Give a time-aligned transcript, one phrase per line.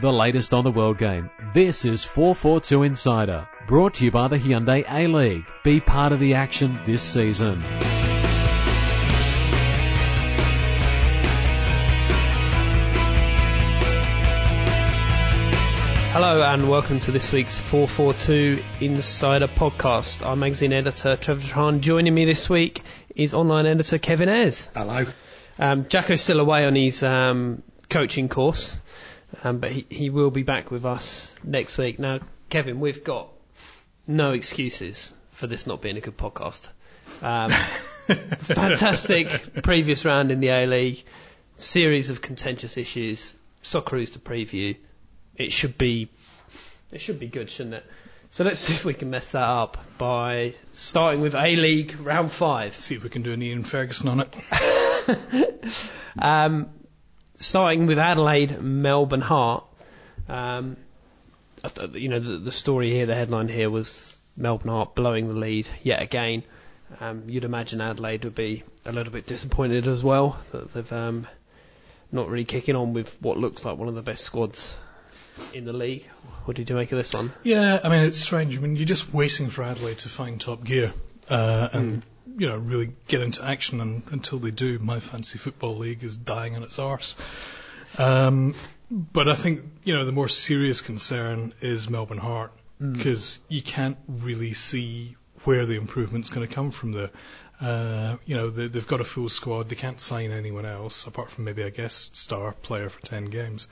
[0.00, 1.30] the latest on the world game.
[1.54, 5.44] This is 442 Insider, brought to you by the Hyundai A-League.
[5.64, 7.62] Be part of the action this season.
[16.12, 20.26] Hello and welcome to this week's 442 Insider podcast.
[20.26, 21.80] I'm magazine editor Trevor Tran.
[21.80, 22.82] Joining me this week
[23.14, 24.68] is online editor Kevin Ayres.
[24.74, 25.06] Hello.
[25.58, 28.78] Um, Jacko's still away on his um, coaching course,
[29.44, 31.98] um, but he, he will be back with us next week.
[31.98, 33.28] Now, Kevin, we've got
[34.06, 36.68] no excuses for this not being a good podcast.
[37.22, 37.50] Um,
[38.38, 41.04] fantastic previous round in the A League,
[41.56, 44.76] series of contentious issues, Socceroos to preview.
[45.36, 46.08] It should be,
[46.92, 47.84] it should be good, shouldn't it?
[48.30, 52.30] So let's see if we can mess that up by starting with A League round
[52.32, 52.74] five.
[52.74, 55.72] See if we can do an Ian Ferguson on it.
[56.18, 56.70] Um,
[57.36, 59.64] starting with Adelaide, Melbourne Heart.
[60.28, 60.76] Um,
[61.92, 65.68] you know, the, the story here, the headline here was Melbourne Heart blowing the lead
[65.82, 66.42] yet again.
[67.00, 71.26] Um, you'd imagine Adelaide would be a little bit disappointed as well that they've um,
[72.12, 74.76] not really kicking on with what looks like one of the best squads
[75.52, 76.04] in the league.
[76.44, 77.32] What did you make of this one?
[77.42, 78.56] Yeah, I mean it's strange.
[78.56, 80.92] I mean you're just waiting for Adelaide to find top gear
[81.28, 82.02] uh, and
[82.38, 86.16] you know really get into action, and until they do, my fancy football league is
[86.16, 87.14] dying on its arse.
[87.98, 88.54] Um,
[88.90, 93.96] but I think you know the more serious concern is Melbourne Heart because you can't
[94.06, 97.10] really see where the improvement's going to come from there.
[97.60, 99.68] Uh, you know, they, they've got a full squad.
[99.68, 103.68] They can't sign anyone else apart from maybe a guest star player for 10 games.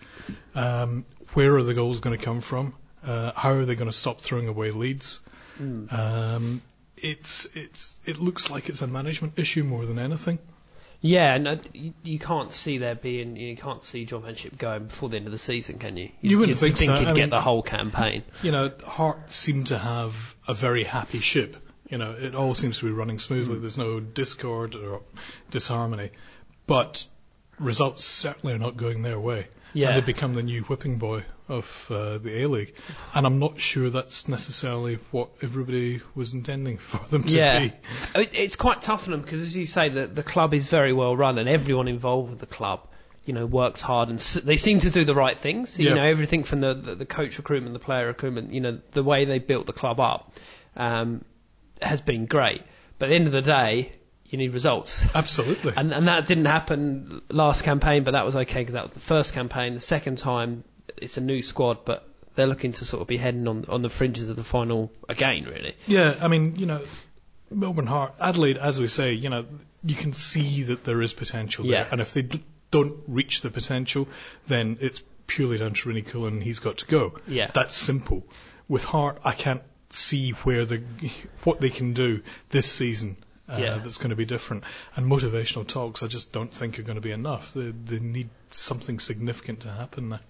[0.55, 2.75] Um, where are the goals going to come from?
[3.05, 5.21] Uh, how are they going to stop throwing away leads?
[5.91, 6.63] Um,
[6.97, 10.39] it's it's it looks like it's a management issue more than anything.
[11.01, 14.57] Yeah, no, you, you can't see there being, you can't see John van 't Schip
[14.57, 16.09] going before the end of the season, can you?
[16.23, 16.97] You wouldn't you'd think think so.
[16.97, 18.23] he'd I get mean- the whole campaign.
[18.43, 21.57] You know, Heart seem to have a very happy ship.
[21.91, 23.57] You know, it all seems to be running smoothly.
[23.59, 23.61] Mm.
[23.61, 25.03] There's no discord or
[25.51, 26.09] disharmony,
[26.67, 27.07] but
[27.59, 29.49] results certainly are not going their way.
[29.75, 29.89] Yeah.
[29.89, 32.75] And they become the new whipping boy of uh, the A League,
[33.15, 37.73] and I'm not sure that's necessarily what everybody was intending for them to yeah, be.
[38.15, 40.93] It, it's quite tough on them because, as you say, the the club is very
[40.93, 42.87] well run, and everyone involved with the club,
[43.27, 45.79] you know, works hard, and s- they seem to do the right things.
[45.79, 45.95] You Yeah.
[45.97, 49.25] know, everything from the, the the coach recruitment, the player recruitment, you know, the way
[49.27, 50.33] they built the club up,
[50.77, 51.25] um,
[51.83, 52.63] has been great.
[52.99, 53.93] But at the end of the day,
[54.35, 55.07] you need results.
[55.15, 55.73] Absolutely.
[55.77, 59.01] And, and that didn't happen last campaign, but that was okay because that was the
[59.01, 59.75] first campaign.
[59.75, 60.65] The second time,
[60.97, 63.89] it's a new squad, but they're looking to sort of be heading on on the
[63.89, 65.77] fringes of the final again, really.
[65.87, 66.83] Yeah, I mean, you know,
[67.51, 69.45] Melbourne Heart, Adelaide, as we say, you know,
[69.85, 71.89] you can see that there is potential there, Yeah.
[71.93, 74.09] and if they d- don't reach the potential,
[74.49, 76.41] then it's purely down to Rini Coolen.
[76.43, 77.19] He's got to go.
[77.29, 77.51] Yeah.
[77.55, 78.27] that's simple.
[78.69, 80.83] With Heart, I can't see where the
[81.45, 83.17] what they can do this season.
[83.49, 83.79] Uh, Yeah.
[83.79, 84.65] That's going to be different.
[84.97, 87.53] And motivational talks, I just don't think are going to be enough.
[87.53, 90.21] They, they need something significant to happen now.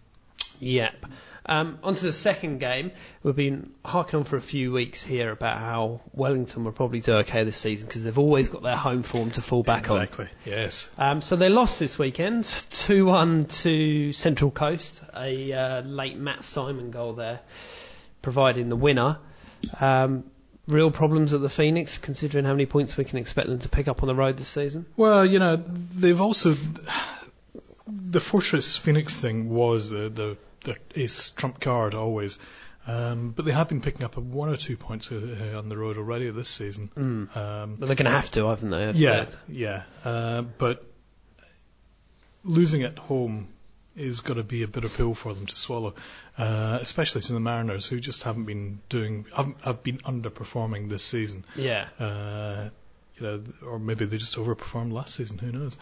[0.60, 1.06] Yep.
[1.46, 2.90] Um, on to the second game.
[3.22, 7.16] We've been harking on for a few weeks here about how Wellington will probably do
[7.16, 10.00] okay this season because they've always got their home form to fall back on.
[10.00, 10.28] Exactly.
[10.46, 10.88] Yes.
[10.96, 15.02] Um, so they lost this weekend, 2-1 to Central Coast.
[15.14, 17.40] A uh, late Matt Simon goal there,
[18.22, 19.18] providing the winner.
[19.80, 20.24] Um,
[20.66, 23.88] real problems at the Phoenix, considering how many points we can expect them to pick
[23.88, 24.86] up on the road this season.
[24.96, 26.54] Well, you know, they've also
[27.86, 32.38] the Fortress Phoenix thing was the the, the ace trump card always,
[32.86, 35.76] um, but they have been picking up a one or two points uh, on the
[35.76, 36.88] road already this season.
[36.96, 37.28] Um,
[37.78, 38.92] But they're going to have to, haven't they?
[38.92, 40.84] yeah, yeah, uh, but
[42.42, 43.48] losing at home
[43.96, 45.94] is going to be a bitter pill for them to swallow,
[46.38, 51.04] uh, especially to the Mariners who just haven't been doing have, have been underperforming this
[51.04, 51.44] season.
[51.56, 51.88] yeah.
[51.98, 52.70] Uh,
[53.16, 55.38] you know, or maybe they just overperformed last season.
[55.38, 55.76] Who knows?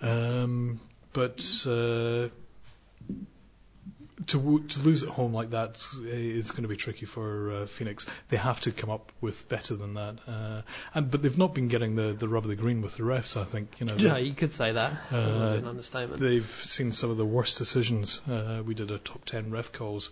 [0.00, 0.80] Um,
[1.12, 2.28] but uh,
[4.26, 8.06] to to lose at home like that is going to be tricky for uh, Phoenix.
[8.28, 10.16] They have to come up with better than that.
[10.26, 10.62] Uh,
[10.94, 13.40] and but they've not been getting the, the rub of the green with the refs.
[13.40, 13.94] I think you know.
[13.94, 14.92] Yeah, you could say that.
[15.12, 16.20] Uh, an understatement.
[16.20, 18.20] They've seen some of the worst decisions.
[18.28, 20.10] Uh, we did a top 10 ref calls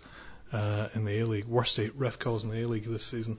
[0.51, 3.37] uh, in the A League, worst eight ref calls in the A League this season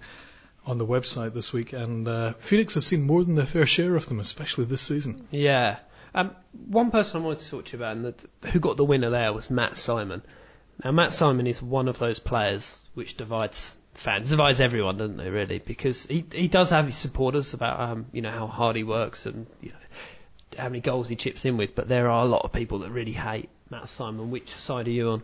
[0.67, 3.97] on the website this week, and uh, Phoenix have seen more than their fair share
[3.97, 5.27] of them, especially this season.
[5.31, 5.79] Yeah.
[6.15, 6.33] Um,
[6.67, 9.11] one person I wanted to talk to you about, and that, who got the winner
[9.11, 10.23] there, was Matt Simon.
[10.85, 15.31] Now, Matt Simon is one of those players which divides fans, divides everyone, doesn't they?
[15.31, 18.85] Really, because he he does have his supporters about um, you know how hard he
[18.85, 19.77] works and you know,
[20.57, 22.91] how many goals he chips in with, but there are a lot of people that
[22.91, 24.31] really hate Matt Simon.
[24.31, 25.23] Which side are you on?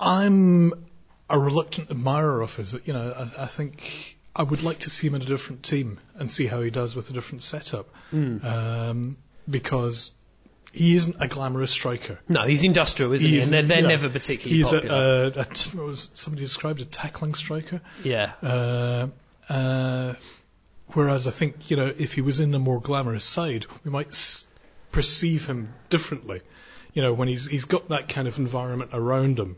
[0.00, 0.72] I'm
[1.30, 2.76] a reluctant admirer of his.
[2.84, 5.98] You know, I, I think I would like to see him in a different team
[6.16, 7.88] and see how he does with a different setup.
[8.12, 9.16] Um,
[9.48, 10.12] because
[10.76, 12.18] he isn't a glamorous striker.
[12.28, 13.34] No, he's industrial, isn't he?
[13.36, 13.88] He's- And they're, they're yeah.
[13.88, 14.94] never particularly He's popular.
[14.94, 15.46] a, a, a
[15.76, 17.80] what was somebody described a tackling striker.
[18.04, 18.32] yeah.
[18.42, 19.08] Uh,
[19.48, 20.14] uh,
[20.92, 24.08] whereas I think you know if he was in a more glamorous side, we might
[24.08, 24.46] s-
[24.92, 26.40] perceive him differently.
[26.94, 29.56] You know, when he's he's got that kind of environment around him,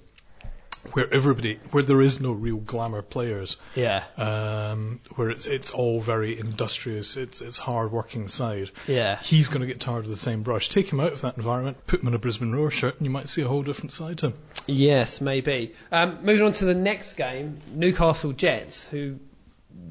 [0.92, 4.04] where everybody, where there is no real glamour players, Yeah.
[4.16, 8.70] um, where it's it's all very industrious, it's it's hard working side.
[8.86, 9.18] Yeah.
[9.20, 10.68] He's going to get tired of the same brush.
[10.68, 13.10] Take him out of that environment, put him in a Brisbane Roar shirt, and you
[13.10, 14.34] might see a whole different side to him.
[14.66, 15.74] Yes, maybe.
[15.92, 19.18] Um, moving on to the next game, Newcastle Jets, who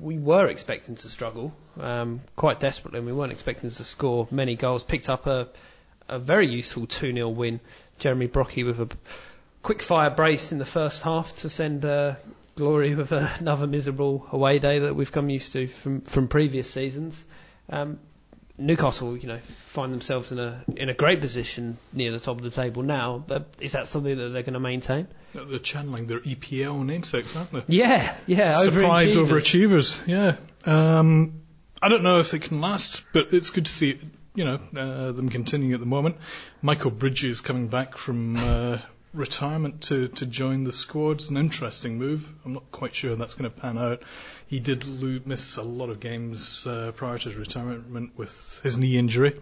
[0.01, 4.55] we were expecting to struggle um, quite desperately, and we weren't expecting to score many
[4.55, 4.83] goals.
[4.83, 5.47] Picked up a,
[6.07, 7.59] a very useful 2 0 win.
[7.99, 8.87] Jeremy Brockie with a
[9.63, 12.15] quick fire brace in the first half to send uh,
[12.55, 17.23] Glory with another miserable away day that we've come used to from, from previous seasons.
[17.69, 17.99] Um,
[18.59, 22.43] Newcastle, you know, find themselves in a in a great position near the top of
[22.43, 23.23] the table now.
[23.25, 25.07] But is that something that they're going to maintain?
[25.35, 27.63] They're channeling their EPL namesakes, aren't they?
[27.67, 28.57] Yeah, yeah.
[28.61, 29.99] Surprise overachievers.
[29.99, 30.35] overachievers, yeah.
[30.65, 31.41] Um,
[31.79, 33.99] I don't know if they can last, but it's good to see
[34.33, 36.17] you know uh, them continuing at the moment.
[36.63, 38.79] Michael Bridges coming back from uh,
[39.17, 42.31] retirement to, to join the squad is an interesting move.
[42.45, 44.03] I'm not quite sure that's going to pan out.
[44.47, 48.77] He did lo- miss a lot of games uh, prior to his retirement with his
[48.77, 49.39] knee injury.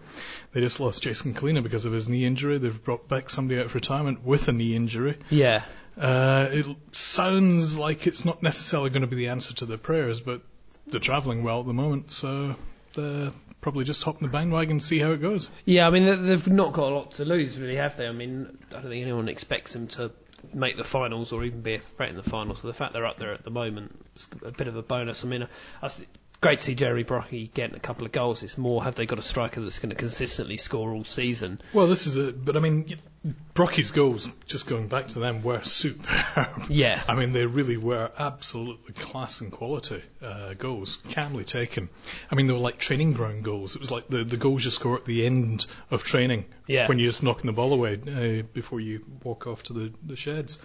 [0.52, 2.58] They just lost Jason Culina because of his knee injury.
[2.58, 5.18] They've brought back somebody out of retirement with a knee injury.
[5.30, 5.62] Yeah,
[5.96, 10.20] Uh, it sounds like it's not necessarily going to be the answer to their prayers,
[10.20, 10.42] but
[10.88, 12.54] they're travelling well at the moment, so
[12.92, 13.30] they're
[13.66, 15.50] probably just hop in the bandwagon and see how it goes.
[15.64, 15.88] yeah.
[15.88, 18.06] I mean, they- they've not got a lot to lose, really, have they?
[18.06, 20.12] I mean, I don't think anyone expects them to
[20.54, 22.60] make the finals or even be a threat in the finals.
[22.60, 25.24] So the fact they're up there at the moment is a bit of a bonus.
[25.24, 25.48] I mean,
[25.82, 25.90] I,
[26.40, 28.42] great to see Jerry Brockie getting a couple of goals.
[28.42, 31.60] It's more have they got a striker that's going to consistently score all season?
[31.72, 32.96] Well, this is a, but I mean,
[33.54, 36.66] Brockie's goals, just going back to them, were superb.
[36.68, 37.02] Yeah.
[37.08, 41.88] I mean, they really were absolutely class and quality uh, goals, calmly taken.
[42.30, 43.74] I mean, they were like training ground goals.
[43.74, 46.86] It was like the, the goals you score at the end of training Yeah.
[46.88, 50.16] when you're just knocking the ball away uh, before you walk off to the, the
[50.16, 50.60] sheds.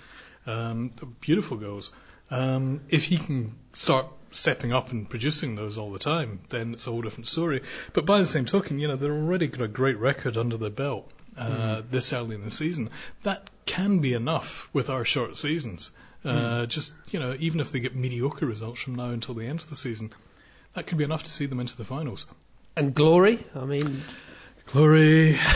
[0.46, 1.92] Um, beautiful goals.
[2.30, 6.88] Um, if he can start stepping up and producing those all the time, then it's
[6.88, 7.62] a whole different story.
[7.94, 10.70] But by the same token, you know, they're already got a great record under their
[10.70, 12.90] belt uh, this early in the season.
[13.24, 15.92] That can be enough with our short seasons.
[16.24, 19.60] Uh, Just, you know, even if they get mediocre results from now until the end
[19.60, 20.12] of the season,
[20.74, 22.26] that could be enough to see them into the finals.
[22.78, 24.04] And glory, I mean,
[24.68, 25.38] Glory.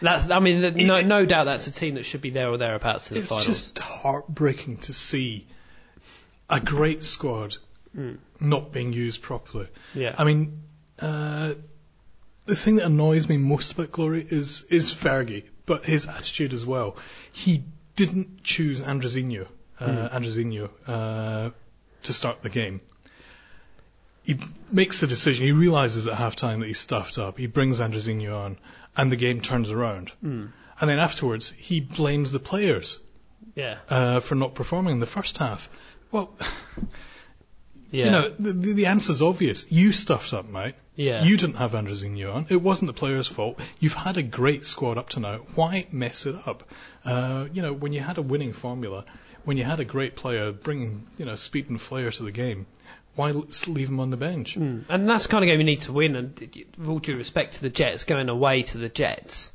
[0.00, 0.30] that's.
[0.30, 3.14] I mean, no, no doubt that's a team that should be there or thereabouts in
[3.16, 3.46] the It's finals.
[3.46, 5.46] just heartbreaking to see
[6.50, 7.56] a great squad
[8.40, 9.66] not being used properly.
[9.94, 10.14] yeah.
[10.16, 10.62] I mean,
[11.00, 11.54] uh,
[12.46, 16.64] the thing that annoys me most about Glory is is Fergie, but his attitude as
[16.64, 16.96] well.
[17.32, 17.64] He
[17.96, 19.46] didn't choose Andrezinho,
[19.80, 21.50] uh, Andrezinho, uh,
[22.04, 22.80] to start the game.
[24.22, 24.38] He
[24.70, 25.46] makes the decision.
[25.46, 27.38] He realizes at halftime that he's stuffed up.
[27.38, 28.58] He brings Andrezinho on,
[28.96, 30.12] and the game turns around.
[30.80, 33.00] And then afterwards, he blames the players
[33.54, 33.78] yeah.
[33.88, 35.68] uh, for not performing in the first half.
[36.10, 36.34] Well,
[37.90, 38.04] Yeah.
[38.04, 39.70] you know, the, the, answer's obvious.
[39.70, 40.74] You stuffed up, mate.
[40.94, 41.24] Yeah.
[41.24, 42.46] You didn't have Andrezinho on.
[42.50, 43.60] It wasn't the player's fault.
[43.78, 45.38] You've had a great squad up to now.
[45.54, 46.68] Why mess it up?
[47.04, 49.04] Uh, you know, when you had a winning formula,
[49.44, 52.66] when you had a great player bringing, you know, speed and flair to the game,
[53.14, 54.56] why leave him on the bench?
[54.58, 54.84] Mm.
[54.88, 56.14] And that's the kind of game you need to win.
[56.16, 59.52] And with all due respect to the Jets, going away to the Jets,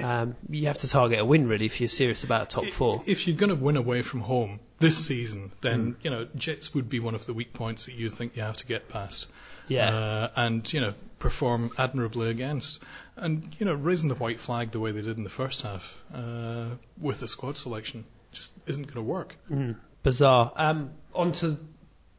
[0.00, 3.02] um, you have to target a win really if you're serious about a top four.
[3.06, 5.92] If you're going to win away from home this season, then, Hmm.
[6.02, 8.56] you know, Jets would be one of the weak points that you think you have
[8.58, 9.28] to get past.
[9.68, 9.88] Yeah.
[9.90, 12.80] uh, and you know perform admirably against,
[13.16, 16.00] and you know raising the white flag the way they did in the first half
[16.14, 16.66] uh,
[17.00, 19.34] with the squad selection just isn't going to work.
[19.50, 19.74] Mm,
[20.04, 20.52] bizarre.
[20.54, 21.56] Um, on to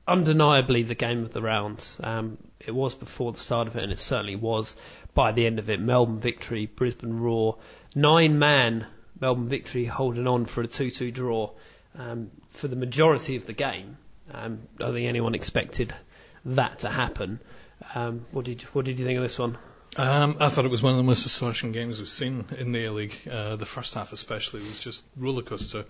[0.07, 1.85] undeniably the game of the round.
[2.01, 4.75] Um, it was before the start of it, and it certainly was
[5.17, 5.81] by the end of it.
[5.81, 7.57] Melbourne victory, Brisbane Roar,
[7.95, 8.85] nine man
[9.19, 11.49] Melbourne victory, holding on for a 2-2 draw
[11.97, 13.97] um, for the majority of the game.
[14.31, 15.91] Um, I don't think anyone expected
[16.45, 17.39] that to happen.
[17.95, 19.57] Um, what did what did you think of this one?
[19.95, 22.85] Um, I thought it was one of the most astonishing games we've seen in the
[22.85, 23.17] A League.
[23.29, 25.85] Uh, the first half, especially, was just roller coaster.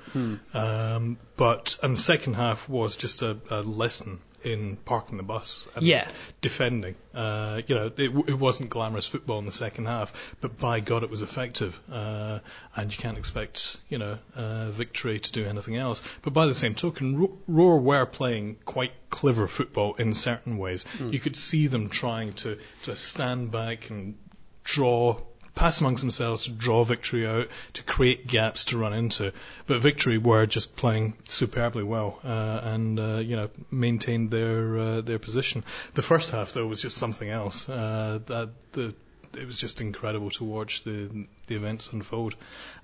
[0.54, 5.68] Um, but and the second half was just a, a lesson in parking the bus
[5.76, 6.08] and Yeah.
[6.42, 6.96] defending.
[7.14, 11.04] Uh, you know, it, it wasn't glamorous football in the second half, but by God,
[11.04, 11.80] it was effective.
[11.92, 12.40] Uh,
[12.76, 16.04] and you can't expect, you know, uh, victory to do anything else.
[16.22, 20.86] But by the same token, Ro- Roar were playing quite clever football in certain ways.
[21.10, 24.16] You could see them trying to, to stand back and
[24.64, 25.20] draw,
[25.58, 29.34] pass amongst themselves to draw victory out, to create gaps to run into.
[29.66, 35.02] But victory were just playing superbly well uh, and uh, you know maintained their uh,
[35.02, 35.64] their position.
[35.96, 37.68] The first half though was just something else.
[37.68, 38.94] Uh, that the
[39.38, 42.36] it was just incredible to watch the the events unfold.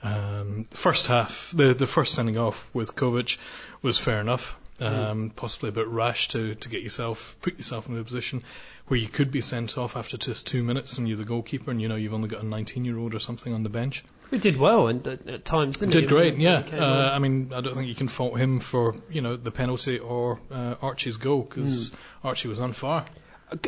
[0.01, 3.37] Um, first half, the the first sending off with Covic
[3.81, 4.57] was fair enough.
[4.79, 8.43] Um, Possibly a bit rash to, to get yourself put yourself in a position
[8.87, 11.81] where you could be sent off after just two minutes and you're the goalkeeper and
[11.81, 14.03] you know you've only got a 19 year old or something on the bench.
[14.31, 16.01] He did well and at, at times, didn't he?
[16.01, 16.55] Did great, yeah.
[16.55, 17.11] when he came Uh.
[17.13, 20.39] I mean, I don't think you can fault him for you know the penalty or
[20.51, 21.91] uh, Archie's goal because
[22.23, 23.05] Archie was on fire.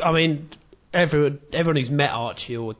[0.02, 0.48] I mean,
[0.92, 2.74] everyone, everyone who's met Archie, or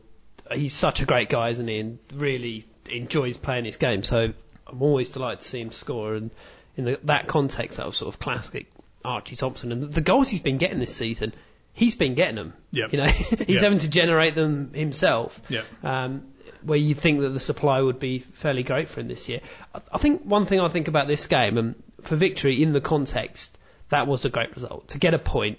[0.52, 1.78] he's such a great guy, isn't he?
[1.78, 4.02] And really enjoys playing his game.
[4.02, 4.32] So
[4.66, 6.14] I'm always delighted to see him score.
[6.14, 6.30] And
[6.76, 8.66] in the, that context, that was sort of classic
[9.04, 9.72] Archie Thompson.
[9.72, 11.32] And the goals he's been getting this season,
[11.72, 12.54] he's been getting them.
[12.72, 12.92] Yep.
[12.92, 13.04] You know,
[13.46, 13.62] he's Yep.
[13.62, 15.40] having to generate them himself.
[15.48, 15.62] Yeah.
[15.82, 16.28] Um,
[16.62, 19.40] where you think that the supply would be fairly great for him this year.
[19.74, 22.80] I, I think one thing I think about this game, and for victory in the
[22.80, 23.56] context,
[23.90, 24.88] that was a great result.
[24.88, 25.58] To get a point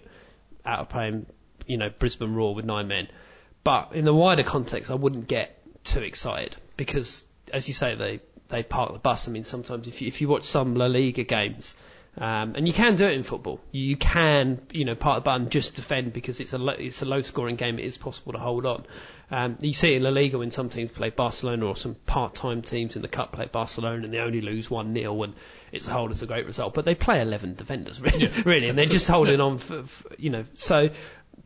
[0.65, 1.25] out of playing,
[1.65, 3.07] you know, Brisbane Roar with nine men.
[3.63, 8.19] But in the wider context, I wouldn't get too excited because, as you say, they
[8.49, 9.27] they park the bus.
[9.27, 11.75] I mean, sometimes if you, if you watch some La Liga games,
[12.19, 15.39] um, and you can do it in football, you can you know park the bus
[15.39, 17.77] and just defend because it's a low, it's a low scoring game.
[17.77, 18.85] It is possible to hold on.
[19.29, 22.61] Um, you see it in La Liga when some teams play Barcelona or some part-time
[22.61, 25.33] teams in the cup play Barcelona and they only lose one 0 and
[25.73, 26.73] it's held as a great result.
[26.73, 30.29] But they play 11 defenders really, really and they're just holding on for, for you
[30.29, 30.45] know.
[30.53, 30.89] So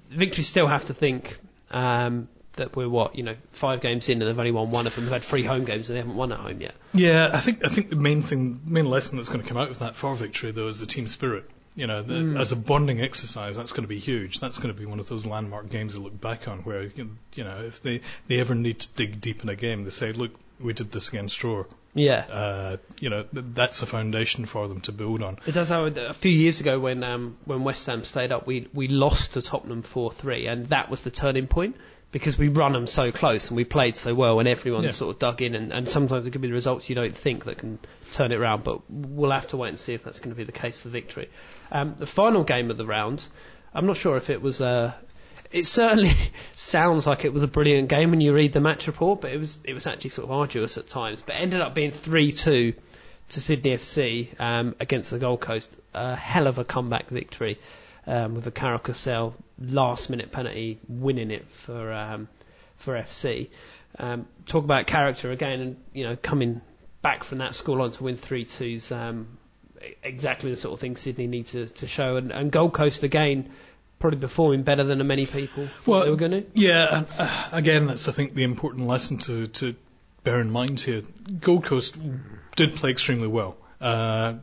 [0.10, 1.38] victory still have to think
[1.72, 4.96] um, that we're what you know five games in and they've only won one of
[4.96, 5.06] them.
[5.06, 6.76] They've had three home games and they haven't won at home yet.
[6.94, 9.70] Yeah, I think I think the main thing, main lesson that's going to come out
[9.70, 11.50] of that for victory though is the team spirit.
[11.74, 14.42] You know, the, as a bonding exercise, that's going to be huge.
[14.42, 17.16] That's going to be one of those landmark games to look back on, where you
[17.34, 20.12] you know if they they ever need to dig deep in a game, they say,
[20.12, 21.68] look, we did this against Roar.
[21.94, 22.26] Yeah.
[22.30, 25.40] Uh, you know, th- that's a foundation for them to build on.
[25.46, 28.68] It does a, a few years ago when um, when West Ham stayed up, we
[28.74, 31.78] we lost to Tottenham four three, and that was the turning point
[32.12, 34.92] because we run them so close and we played so well, and everyone Yeah.
[34.92, 37.46] sort of dug in, and, and sometimes it could be the results you don't think
[37.46, 37.80] that can
[38.12, 40.44] turn it around, but we'll have to wait and see if that's going to be
[40.44, 41.30] the case for victory.
[41.72, 43.26] Um, the final game of the round,
[43.74, 44.96] I'm not sure if it was a.
[45.52, 46.14] It certainly
[46.54, 49.38] sounds like it was a brilliant game when you read the match report, but it
[49.38, 51.22] was it was actually sort of arduous at times.
[51.22, 52.74] But it ended up being three two
[53.30, 55.74] to Sydney FC um, against the Gold Coast.
[55.94, 57.58] A hell of a comeback victory
[58.08, 62.28] um, with a Karol Kisel last minute penalty winning it for um,
[62.76, 63.50] for FC.
[64.00, 66.62] Um, talk about character again, and you know coming
[67.02, 68.92] back from that scoreline to win three twos.
[68.92, 69.38] Um,
[70.04, 73.50] exactly the sort of thing Sydney need to, to show, and, and Gold Coast again
[74.02, 76.44] probably performing better than many people thought they were going to.
[76.54, 79.76] Yeah, uh, again, that's I think the important lesson to, to
[80.24, 81.04] bear in mind here.
[81.40, 81.98] Gold Coast
[82.56, 84.34] did play extremely well, uh,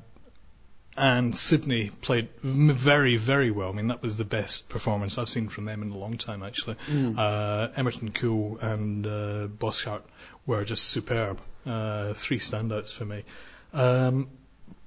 [0.99, 3.71] and Sydney played very, very well.
[3.71, 6.43] I mean, that was the best performance I've seen from them in a long time,
[6.43, 6.77] actually.
[7.17, 10.03] Uh, Emerton Cool and uh, Bosschaart
[10.47, 11.41] were just superb.
[11.65, 13.25] Uh, three standouts for me.
[13.73, 14.29] Um,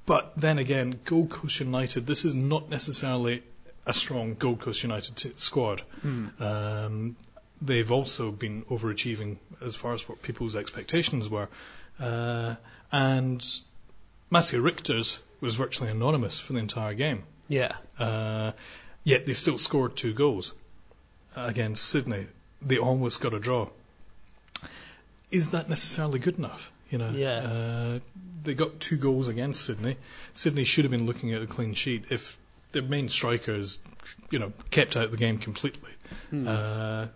[0.05, 3.43] but then again, Gold Coast United, this is not necessarily
[3.85, 5.83] a strong Gold Coast United t- squad.
[6.39, 7.15] Um,
[7.61, 11.47] they've also been overachieving as far as what people's expectations were.
[11.99, 12.55] Uh,
[12.91, 13.45] and
[14.29, 17.23] Maceo Rigters was virtually anonymous for the entire game.
[17.49, 18.51] Yeah, Uh,
[19.03, 20.53] yet they still scored two goals
[21.35, 22.27] against Sydney.
[22.61, 23.67] They almost got a draw.
[25.31, 26.71] Is that necessarily good enough?
[26.89, 27.37] You know, Yeah.
[27.39, 27.99] uh,
[28.43, 29.97] they got two goals against Sydney.
[30.33, 32.37] Sydney should have been looking at a clean sheet if
[32.73, 33.79] their main strikers,
[34.29, 35.91] you know, kept out of the game completely.
[36.47, 37.07] Uh,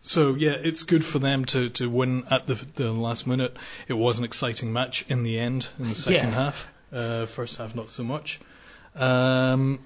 [0.00, 3.56] so yeah, it's good for them to, to win at the, the last minute.
[3.88, 6.34] It was an exciting match in the end in the second Yeah.
[6.34, 6.68] half.
[6.92, 8.40] Uh, first half, not so much.
[8.94, 9.80] Um,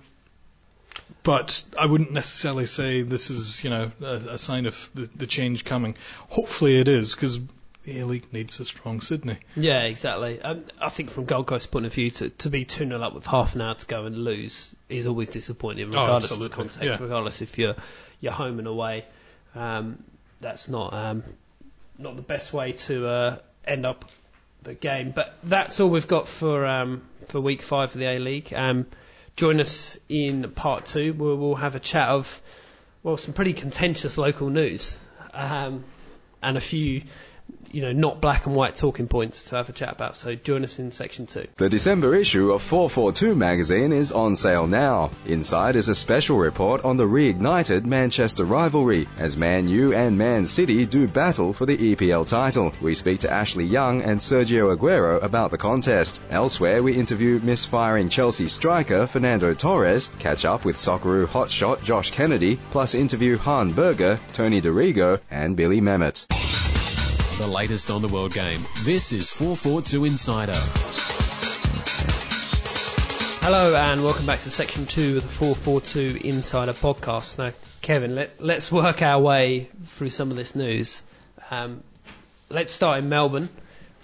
[1.23, 5.27] but I wouldn't necessarily say this is, you know, a, a sign of the, the
[5.27, 5.97] change coming.
[6.29, 7.41] Hopefully it is, because
[7.85, 9.39] the A-League needs a strong Sydney.
[9.57, 10.41] Yeah, exactly.
[10.43, 13.15] Um, I think from Gold Coast's point of view, to, to be 2 0 up
[13.15, 16.83] with half an hour to go and lose is always disappointing, regardless of the context,
[16.83, 16.99] yeah.
[17.01, 17.77] regardless if you're,
[18.21, 19.05] you're home and away.
[19.55, 20.03] Um,
[20.41, 21.25] that's not um,
[21.99, 24.05] not the best way to uh, end up
[24.63, 25.13] the game.
[25.15, 28.53] But that's all we've got for um, for week five of the A League.
[28.53, 28.87] Um,
[29.37, 32.41] join us in part two where we'll have a chat of
[33.03, 34.99] well some pretty contentious local news
[35.33, 35.85] um,
[36.43, 37.03] and a few
[37.73, 40.17] you know, not black and white talking points to have a chat about.
[40.17, 41.47] So join us in section two.
[41.57, 45.11] The December issue of 442 magazine is on sale now.
[45.27, 50.47] Inside is a special report on the reignited Manchester rivalry as Man U and Man
[50.47, 52.73] City do battle for the EPL title.
[52.81, 56.21] We speak to Ashley Young and Sergio Aguero about the contest.
[56.31, 62.59] Elsewhere, we interview misfiring Chelsea striker Fernando Torres, catch up with Socceroo hotshot Josh Kennedy,
[62.71, 66.38] plus interview Han Berger, Tony Dorigo, and Billy Mehmet
[67.39, 68.61] the latest on the world game.
[68.83, 70.55] This is 442 Insider.
[73.45, 77.39] Hello and welcome back to section two of the 442 Insider podcast.
[77.39, 81.01] Now, Kevin, let, us work our way through some of this news.
[81.49, 81.85] Um,
[82.51, 83.49] let's start in Melbourne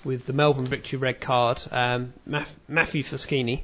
[0.04, 1.60] with the Melbourne victory red card.
[1.72, 2.12] Um,
[2.68, 3.62] Matthew Foschini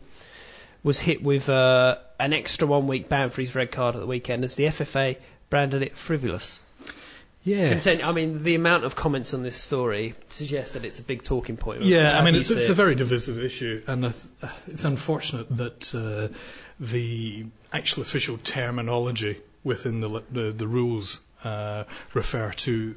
[0.83, 4.07] was hit with uh, an extra one week ban for his red card at the
[4.09, 5.17] weekend as the FFA
[5.49, 6.59] branded it frivolous.
[7.43, 7.81] Yeah.
[8.05, 11.57] I mean, the amount of comments on this story suggests that it's a big talking
[11.57, 11.83] point.
[11.83, 14.05] Yeah, I mean, it's, it's a very divisive issue, and
[14.67, 16.35] it's unfortunate that uh,
[16.79, 22.95] the actual official terminology within the the, the rules uh, refer to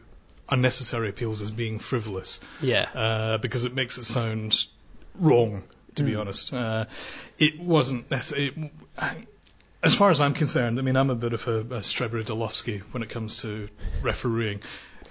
[0.49, 2.39] unnecessary appeals as being frivolous.
[2.61, 2.89] Yeah.
[2.93, 4.67] Uh, because it makes it sound
[5.15, 5.63] wrong,
[5.95, 6.07] to mm.
[6.07, 6.53] be honest.
[6.53, 6.85] Uh,
[7.39, 8.71] it wasn't necessarily
[9.83, 12.23] as far as I'm concerned, I mean, I'm a bit of a, a Strebber
[12.91, 13.69] when it comes to
[14.01, 14.61] refereeing.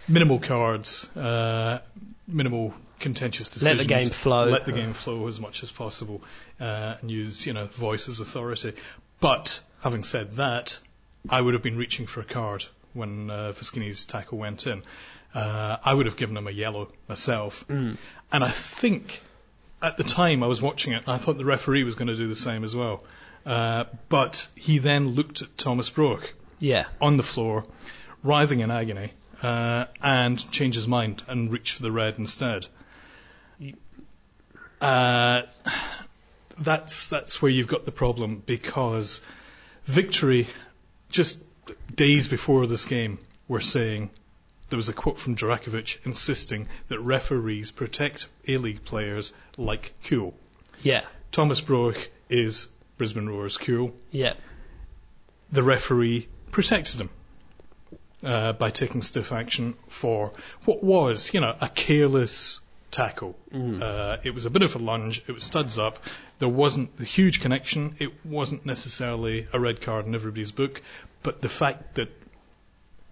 [0.09, 1.79] Minimal cards, uh,
[2.27, 3.79] minimal contentious decisions.
[3.79, 4.45] Let the game flow.
[4.45, 6.23] Let the game flow as much as possible,
[6.61, 8.73] uh, and use you know voice as authority.
[9.21, 10.79] But having said that,
[11.29, 12.65] I would have been reaching for a card
[12.95, 14.83] when uh, Foschini's tackle went in.
[15.35, 17.97] Uh, I would have given him a yellow myself, mm.
[18.33, 19.23] and I think
[19.83, 22.29] at the time I was watching it, I thought the referee was going to do
[22.29, 23.05] the same as well.
[23.45, 26.87] Uh, but he then looked at Thomas Broich yeah.
[27.01, 27.65] on the floor,
[28.23, 32.67] writhing in agony, uh, and changed his mind and reached for the red instead.
[34.81, 35.43] Uh,
[36.59, 39.21] that's that's where you've got the problem because
[39.85, 40.49] victory
[41.09, 41.45] just
[41.95, 44.11] days before this game were saying
[44.71, 50.35] there was a quote from Durakovic insisting that referees protect A-League players like Kewell.
[50.83, 51.05] Yeah.
[51.31, 53.93] Thomas Brook is Brisbane Roar's Kewell.
[54.11, 54.35] Yeah.
[55.51, 57.11] The referee protected him
[58.25, 60.33] uh, by taking stiff action for
[60.65, 63.37] what was, you know, a careless tackle.
[63.53, 63.83] Mm.
[63.83, 65.23] Uh, it was a bit of a lunge.
[65.27, 65.99] It was studs up.
[66.39, 67.97] There wasn't the huge connection.
[67.99, 70.83] It wasn't necessarily a red card in everybody's book,
[71.23, 72.11] but the fact that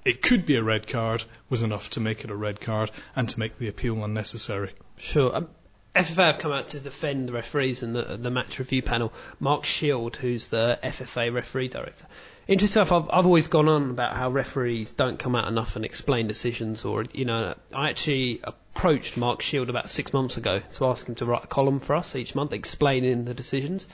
[0.04, 3.28] it could be a red card was enough to make it a red card and
[3.28, 4.70] to make the appeal unnecessary.
[4.98, 5.34] Sure.
[5.34, 5.48] Um,
[5.94, 9.12] FFA have come out to defend the referees and the, the match review panel.
[9.40, 12.06] Mark Shield, who's the FFA referee director.
[12.46, 12.92] Interesting stuff.
[12.92, 16.84] I've, I've always gone on about how referees don't come out enough and explain decisions.
[16.84, 21.16] Or, you know, I actually approached Mark Shield about six months ago to ask him
[21.16, 23.88] to write a column for us each month explaining the decisions.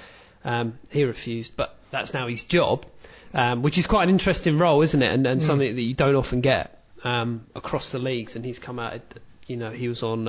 [0.45, 2.85] Um, he refused, but that's now his job,
[3.33, 5.13] um, which is quite an interesting role, isn't it?
[5.13, 5.45] And, and mm.
[5.45, 8.37] something that you don't often get um, across the leagues.
[8.37, 9.01] And he's come out,
[9.47, 10.29] you know, he was on.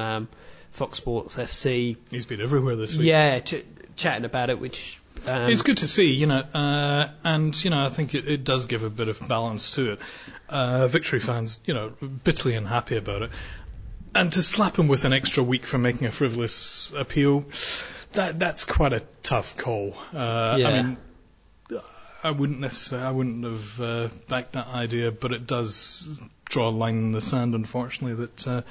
[0.77, 1.97] Fox Sports FC.
[2.11, 3.07] He's been everywhere this week.
[3.07, 7.63] Yeah, ch- chatting about it, which um, it's good to see, you know, uh, and
[7.63, 9.99] you know, I think it, it, does give a bit of balance to it.
[10.47, 13.31] Uh, Victory fans, you know, bitterly unhappy about it,
[14.13, 17.45] and to slap him with an extra week for making a frivolous appeal,
[18.13, 19.95] that that's quite a tough call.
[20.13, 20.67] Uh, yeah.
[20.67, 20.97] I mean,
[22.27, 26.71] I wouldn't necessarily, I wouldn't have uh, backed that idea, but it does draw a
[26.71, 28.15] line in the sand, unfortunately.
[28.25, 28.61] That uh,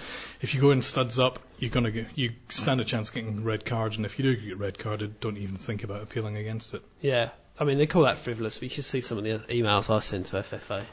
[0.43, 3.45] if you go in studs up, you're gonna get, you stand a chance of getting
[3.45, 6.75] red cards, and if you do get red carded, don't even think about appealing against
[6.75, 6.83] it.
[7.01, 8.61] Yeah, I mean they call that frivolous.
[8.61, 10.85] We should see some of the emails I sent to FFA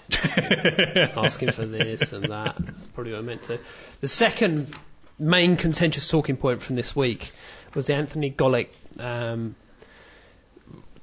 [1.17, 2.56] asking for this and that.
[2.60, 3.60] That's probably what I meant to.
[3.99, 4.73] The second
[5.19, 7.34] main contentious talking point from this week
[7.73, 9.56] was the Anthony Golec um,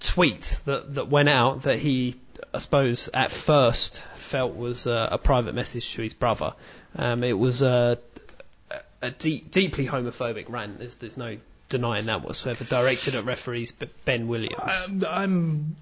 [0.01, 2.17] tweet that that went out that he,
[2.53, 6.55] I suppose, at first felt was a private message to his brother.
[6.97, 7.99] Um, it was a,
[9.03, 10.79] a deep, deeply homophobic rant.
[10.79, 11.37] There's, there's no
[11.69, 12.65] denying that whatsoever.
[12.65, 13.73] Directed at referees
[14.05, 14.61] Ben Williams.
[14.89, 15.77] I'm, I'm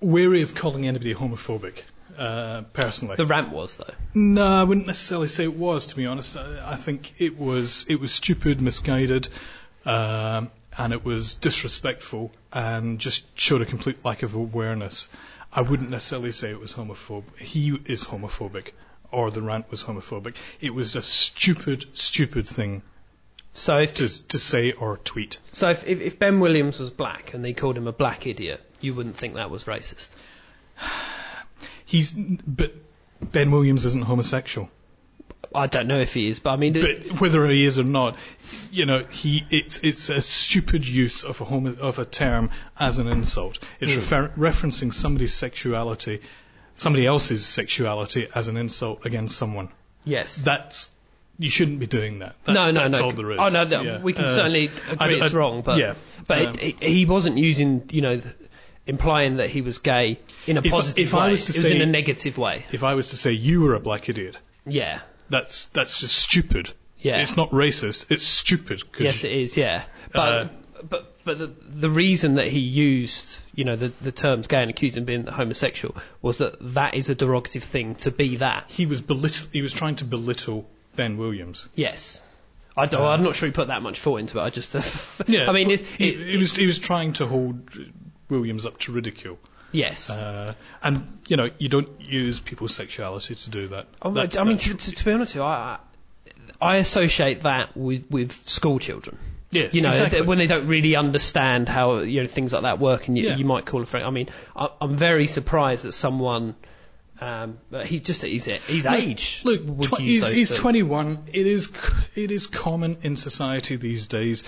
[0.00, 1.82] wary of calling anybody homophobic.
[2.16, 3.92] Uh, personally, the rant was though.
[4.14, 5.86] No, I wouldn't necessarily say it was.
[5.86, 9.28] To be honest, I, I think it was it was stupid, misguided.
[9.84, 15.08] Um, and it was disrespectful and just showed a complete lack of awareness.
[15.52, 17.38] I wouldn't necessarily say it was homophobic.
[17.38, 18.72] He is homophobic
[19.12, 20.34] or the rant was homophobic.
[20.60, 22.82] It was a stupid, stupid thing
[23.54, 25.38] So if to to say or tweet.
[25.52, 28.60] so if, if if Ben Williams was black and they called him a black idiot,
[28.80, 30.10] you wouldn't think that was racist.
[31.86, 32.74] He's but
[33.22, 34.70] Ben Williams isn't homosexual.
[35.54, 38.16] I don't know if he is, but I mean, But whether he is or not,
[38.70, 42.98] you know, he it's it's a stupid use of a homo, of a term as
[42.98, 43.58] an insult.
[43.80, 46.20] It's refer, referencing somebody's sexuality,
[46.74, 49.68] somebody else's sexuality as an insult against someone.
[50.04, 50.36] yes.
[50.36, 50.90] That's
[51.36, 52.36] you shouldn't be doing that.
[52.44, 53.06] That- no, no, that's no.
[53.06, 53.38] all there is.
[53.40, 54.00] Oh no, th- Yeah.
[54.00, 55.94] we can Uh, certainly agree I- it's wrong, but yeah.
[56.28, 58.20] but Um, it, it, he wasn't using, you know,
[58.86, 61.30] implying that he was gay in a If positive if I way.
[61.32, 62.64] was to it was in a negative way.
[62.70, 65.00] If I was to say you were a black idiot, Yeah.
[65.28, 66.70] That's that's just stupid.
[66.98, 67.18] Yeah.
[67.20, 68.10] It's not racist.
[68.10, 68.82] It's stupid.
[68.98, 69.56] Yes, it is.
[69.56, 70.48] Yeah, but Uh,
[70.88, 74.70] but but the the reason that he used you know the the terms gay and
[74.70, 78.70] accused him of being homosexual was that that is a derogative thing to be that.
[78.70, 81.68] he was belittle, he was trying to belittle Ben Williams.
[81.74, 82.22] Yes.
[82.76, 84.42] I don't, I'm not sure he put that much thought into it.
[84.42, 84.74] I just,
[85.28, 85.48] yeah.
[85.48, 87.70] I mean, it, he, it, he was he was trying to hold
[88.28, 89.38] Williams up to ridicule.
[89.74, 90.08] Yes.
[90.10, 93.86] Uh, and you know, you don't use people's sexuality to do that.
[94.00, 95.78] I mean, That's- I mean to, to, to be honest with you, I,
[96.60, 99.18] I associate that with, with school children.
[99.50, 100.22] yes, You know, exactly.
[100.22, 103.36] when they don't really understand how you know things like that work, and you, Yeah.
[103.36, 104.06] you might call a friend.
[104.06, 106.54] I mean, I, I'm very surprised that someone,
[107.20, 108.48] um, he's just at his
[108.86, 109.42] age.
[109.44, 111.24] Look, tw- he's, he's 21.
[111.32, 111.70] It is
[112.14, 114.42] it is common in society these days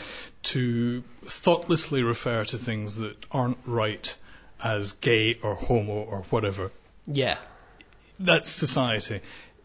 [0.45, 4.17] to thoughtlessly refer to things that aren't right
[4.63, 6.71] as gay or homo or whatever.
[7.07, 7.39] Yeah,
[8.19, 9.21] That's society.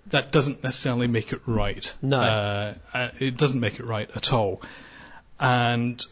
[0.08, 1.93] That doesn't necessarily make it right.
[2.01, 2.19] No.
[2.19, 4.62] Uh, uh, it doesn't make it right at all.
[5.39, 6.04] And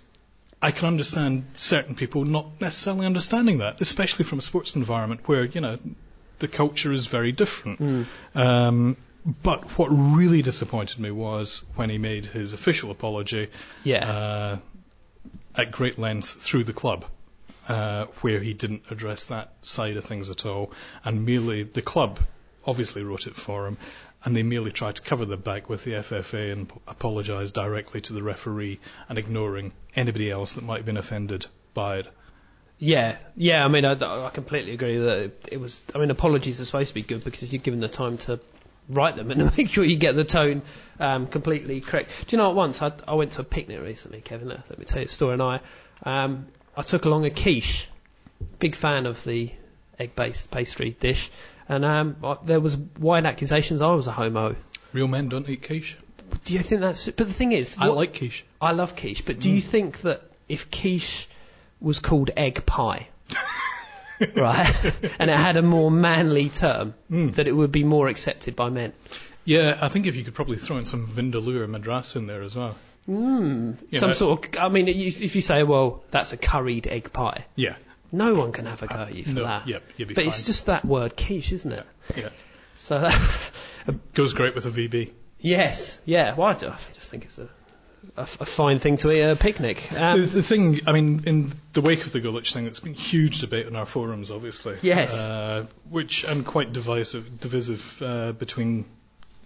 [0.62, 5.44] I can understand certain people not necessarily understanding that, especially from a sports environment where,
[5.44, 5.78] you know,
[6.40, 8.08] the culture is very different.
[8.36, 8.98] Um,
[9.44, 13.50] but what really disappointed me was when he made his official apology
[13.84, 14.58] yeah, uh,
[15.56, 17.06] at great length through the club,
[17.70, 20.74] uh, where he didn't address that side of things at all,
[21.06, 22.20] and merely the club
[22.66, 23.78] obviously wrote it for him,
[24.26, 28.14] and they merely tried to cover their back with the FFA and apologise directly to
[28.14, 32.08] the referee and ignoring anybody else that might have been offended by it.
[32.80, 33.64] yeah, yeah.
[33.64, 35.82] I mean, I, I completely agree that it, was.
[35.94, 38.40] I mean, apologies are supposed to be good because you're given the time to
[38.90, 40.64] write them and make sure you get the tone
[41.00, 42.10] um, completely correct.
[42.28, 42.56] Do you know what?
[42.56, 44.50] Once I, I went to a picnic recently, Kevin.
[44.50, 45.34] Let me tell you a story.
[45.34, 45.62] And I,
[46.04, 46.48] um,
[46.80, 47.90] I took along a quiche.
[48.60, 49.52] Big fan of the
[50.00, 51.30] egg-based pastry dish,
[51.68, 54.56] and um, I, there was wide accusations I was a homo.
[54.94, 55.98] Real men don't eat quiche.
[56.46, 57.06] Do you think that's?
[57.08, 58.46] But the thing is, I what- like quiche.
[58.62, 61.28] I love quiche, but do you think that if quiche
[61.82, 63.10] was called egg pie,
[64.38, 64.74] right,
[65.20, 68.94] and it had a more manly term, that it would be more accepted by men?
[69.44, 72.42] Yeah, I think if you could probably throw in some Vindaloo or Madras in there
[72.42, 72.78] as well.
[73.08, 74.60] Mm, some know- sort of.
[74.62, 77.76] I mean, if you say, well, that's a curried egg pie, Yeah.
[78.12, 79.68] no one can have a go at you for no, that.
[79.68, 80.28] yep, you'd be but fine.
[80.30, 81.86] it's just that word quiche, isn't it?
[82.16, 82.30] Yeah.
[82.76, 85.12] So that, Goes great with a VB.
[85.40, 86.36] yes, yeah.
[86.36, 87.50] Well, I just think it's a,
[88.16, 89.88] a, a fine thing to eat at a picnic.
[89.90, 92.94] The, Um, the thing, I mean, in the wake of the Golec thing, it's been
[92.94, 94.78] huge debate on our forums, obviously.
[94.82, 95.18] Yes.
[95.20, 98.86] Uh, which and quite divisive, divisive uh, between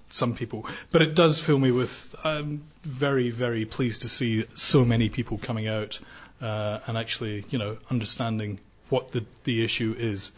[0.10, 0.66] some people.
[0.92, 2.16] But it does fill me with.
[2.24, 6.00] I'm very, very pleased to see so many people coming out
[6.42, 10.32] uh, and actually, you know, understanding what the the issue is.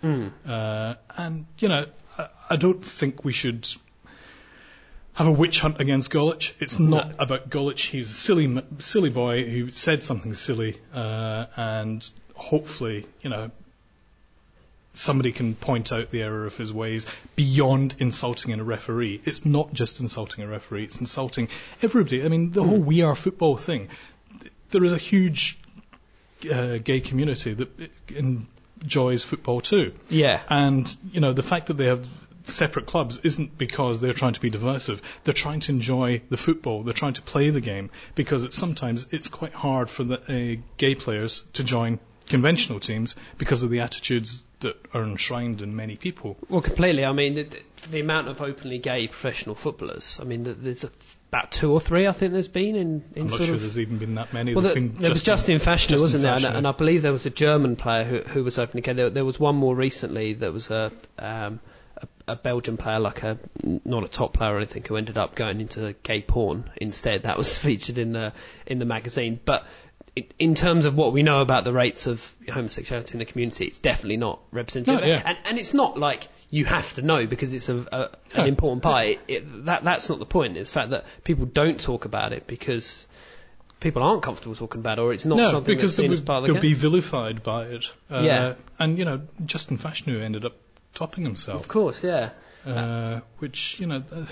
[0.48, 1.86] Uh, and you know,
[2.18, 3.68] I, I don't think we should
[5.14, 6.54] have a witch hunt against Golec.
[6.60, 7.80] It's not about Golec.
[7.80, 13.52] He's a silly, silly boy who said something silly, uh, and hopefully, you know,
[14.96, 17.06] somebody can point out the error of his ways
[17.36, 19.22] beyond insulting a referee.
[19.26, 21.50] It's not just insulting a referee; it's insulting
[21.82, 22.24] everybody.
[22.24, 23.90] I mean, the whole "We Are Football" thing.
[24.72, 25.58] There is a huge
[26.52, 27.70] uh, gay community that
[28.10, 29.94] enjoys football too.
[30.10, 30.42] yeah.
[30.50, 32.08] And, you know, the fact that they have
[32.46, 35.02] separate clubs isn't because they're trying to be divisive.
[35.24, 36.84] They're trying to enjoy the football.
[36.84, 40.62] They're trying to play the game because it's sometimes it's quite hard for the uh,
[40.78, 45.96] gay players to join conventional teams because of the attitudes that are enshrined in many
[45.96, 46.38] people.
[46.50, 47.06] Well, completely.
[47.06, 47.48] I mean, the,
[47.92, 50.20] the amount of openly gay professional footballers.
[50.20, 50.90] I mean, there's a,
[51.30, 52.08] about two or three.
[52.08, 53.62] I think there's been in, in I'm not sort sure of.
[53.62, 54.56] there's even been that many.
[54.56, 56.36] Well, There's the, been there was Justin Fashanu, wasn't there?
[56.36, 58.94] And, and I believe there was a German player who, who was openly gay.
[58.94, 61.60] There, there was one more recently that was a, um,
[61.98, 65.36] a, a Belgian player, like a not a top player or anything, who ended up
[65.36, 67.24] going into gay porn instead.
[67.24, 68.34] That was featured in the
[68.66, 69.66] in the magazine, but.
[70.16, 73.66] In- In terms of what we know about the rates of homosexuality in the community,
[73.66, 75.02] it's definitely not representative.
[75.02, 75.22] No, yeah.
[75.26, 78.42] and, and it's not like you have to know because it's a, a, Yeah.
[78.42, 79.06] an important part.
[79.08, 80.58] It, it, that that's not the point.
[80.58, 83.08] It's the fact that people don't talk about it because
[83.82, 86.22] people aren't comfortable talking about it, or it's not no, something because that's seen as
[86.22, 87.86] would, part of the they'll be vilified by it.
[88.10, 88.54] Uh, Yeah.
[88.80, 90.56] And, you know, Justin Fashanu ended up
[90.94, 91.62] topping himself.
[91.62, 92.30] Of course, yeah.
[92.66, 94.26] uh, which, you know, uh,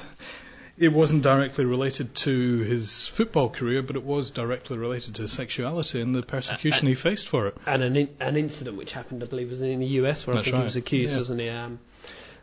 [0.78, 6.02] it wasn't directly related to his football career, but it was directly related to sexuality
[6.02, 7.58] and the persecution he faced for it.
[7.66, 10.48] and an in, an incident which happened, I believe, was in the US where That's
[10.48, 11.18] I think he was accused, Yeah.
[11.20, 11.50] wasn't he?
[11.50, 11.80] Um,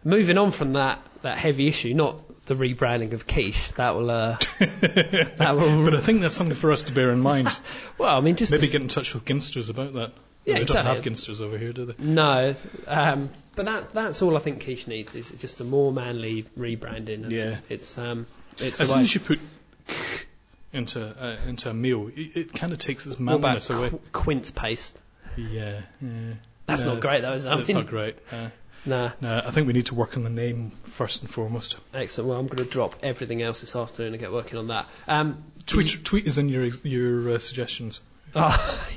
[0.05, 3.73] moving on from that that heavy issue, not the rebranding of quiche.
[3.73, 5.85] That will uh, that will.
[5.85, 7.49] But I think that's something for us to bear in mind.
[7.99, 10.13] well, I mean, just Maybe get in touch with Ginsters about that.
[10.45, 10.85] Yeah, they exactly.
[10.85, 11.95] don't have Ginsters over here, do they?
[11.99, 12.55] no,
[12.87, 17.25] um, but that that's all I think quiche needs is just a more manly rebranding.
[17.25, 17.59] and Yeah.
[17.69, 18.27] it's um,
[18.59, 19.39] it's As soon as you put
[20.73, 23.91] into uh, into a meal, it, it kind of takes its manliness away.
[23.91, 25.01] qu- quince paste?
[25.37, 26.35] Yeah, yeah.
[26.67, 27.49] That's No, not great, though, is it?
[27.49, 28.17] That's mean- not great.
[28.33, 28.49] Uh,
[28.87, 31.77] Nah, no, I think we need to work on the name first and foremost.
[31.93, 32.31] excellent.
[32.31, 34.87] Well, I'm going to drop everything else this afternoon and get working on that.
[35.07, 38.01] Um, Tweet, tweet is in your your uh, suggestions.
[38.35, 38.89] oh,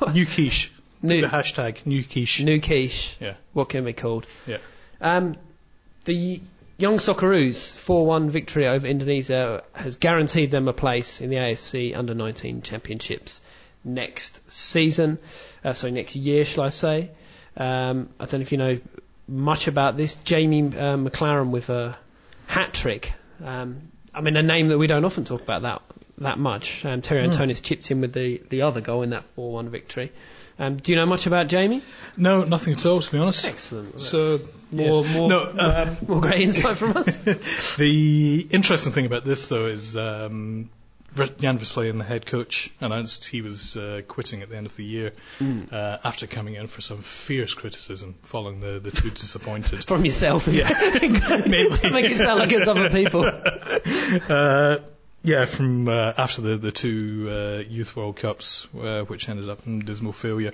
[0.12, 0.72] New quiche.
[1.02, 2.40] New- the hashtag new quiche.
[2.42, 3.16] new quiche.
[3.20, 4.26] Yeah, What can it be called?
[4.46, 4.58] yeah.
[5.00, 5.36] Um,
[6.04, 6.40] the
[6.78, 12.62] Young Socceroos 4-1 victory over Indonesia has guaranteed them a place in the AFC Under-19
[12.64, 13.40] Championships
[13.84, 15.18] next season.
[15.64, 17.10] Uh, sorry, next year, shall I say?
[17.56, 18.78] Um, I don't know if you know
[19.28, 20.14] much about this.
[20.24, 21.96] Jamie uh, Maclaren with a
[22.46, 23.12] hat trick.
[23.44, 23.82] Um,
[24.14, 25.82] I mean, a name that we don't often talk about that
[26.20, 26.84] that much.
[26.84, 30.12] Um, Terry Antonis chipped in with the, the other goal in that 4-1 victory.
[30.58, 31.82] Um, do you know much about Jamie?
[32.16, 33.46] No, nothing at all, to be honest.
[33.46, 34.00] Excellent.
[34.00, 34.40] So,
[34.72, 35.14] more, yes.
[35.14, 35.52] more, no.
[35.58, 37.16] Um, more great insight from us.
[37.76, 40.68] the interesting thing about this, though, is um,
[41.14, 44.84] Jan Versleyen, the head coach, announced he was uh, quitting at the end of the
[44.84, 45.12] year
[45.70, 49.84] uh, after coming in for some fierce criticism following the, the two disappointed.
[49.86, 50.48] from yourself.
[50.48, 50.68] Yeah,
[51.00, 53.22] make it sound like it's other people.
[55.24, 59.48] Uh, yeah, from uh, after the the two uh, youth World Cups, uh, which ended
[59.48, 60.52] up in dismal failure.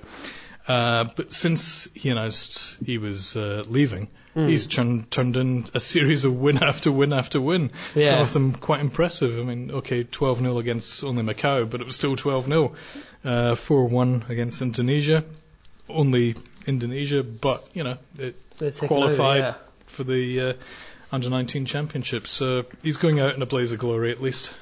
[0.67, 4.47] Uh, but since he announced he was uh, leaving, Hmm.
[4.49, 7.71] he's turned turned in a series of win after win after win.
[7.95, 8.09] Yeah.
[8.09, 9.39] Some of them quite impressive.
[9.39, 12.45] I mean, okay, 12 0 against only Macau, but it was still 12
[13.23, 13.55] 0.
[13.55, 15.23] 4 1 against Indonesia.
[15.87, 16.35] Only
[16.67, 18.35] Indonesia, but, you know, it
[18.77, 20.53] qualified over, for the uh,
[21.11, 22.31] under 19 championships.
[22.31, 24.53] So he's going out in a blaze of glory at least.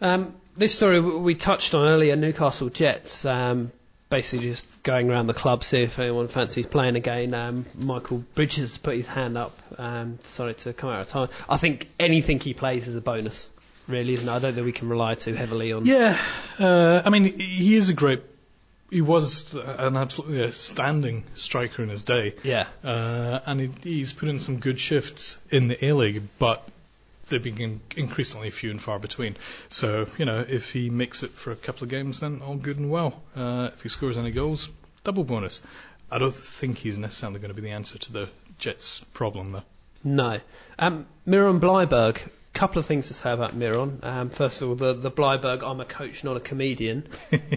[0.00, 3.24] Um, this story we touched on earlier, Newcastle Jets.
[3.24, 3.70] Um,
[4.10, 7.32] basically, just going around the club, see if anyone fancies playing again.
[7.32, 11.28] Um, Michael Bridges put his hand up, um, decided to come out of time.
[11.48, 13.48] I think anything he plays is a bonus,
[13.86, 14.32] really, isn't it?
[14.32, 15.86] I don't think we can rely too heavily on.
[15.86, 16.18] Yeah,
[16.58, 18.22] uh, I mean, he is a great.
[18.90, 22.66] He was an absolutely outstanding striker in his day, Yeah.
[22.82, 26.66] uh, and he, he's put in some good shifts in the A League, but
[27.28, 29.36] they've been increasingly few and far between.
[29.68, 32.78] So, you know, if he makes it for a couple of games, then all good
[32.78, 33.22] and well.
[33.36, 34.68] Uh, if he scores any goals,
[35.04, 35.62] double bonus.
[36.10, 39.62] I don't think he's necessarily going to be the answer to the Jets' problem, though.
[40.02, 40.40] No.
[40.78, 42.18] Um, Miron Bleiberg,
[42.60, 44.00] couple of things to say about Miron.
[44.02, 47.08] Um, first of all, the, the Bleiberg, I'm a coach, not a comedian,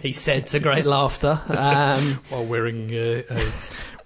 [0.02, 1.42] he said to great laughter.
[1.50, 3.52] Um, While wearing uh, a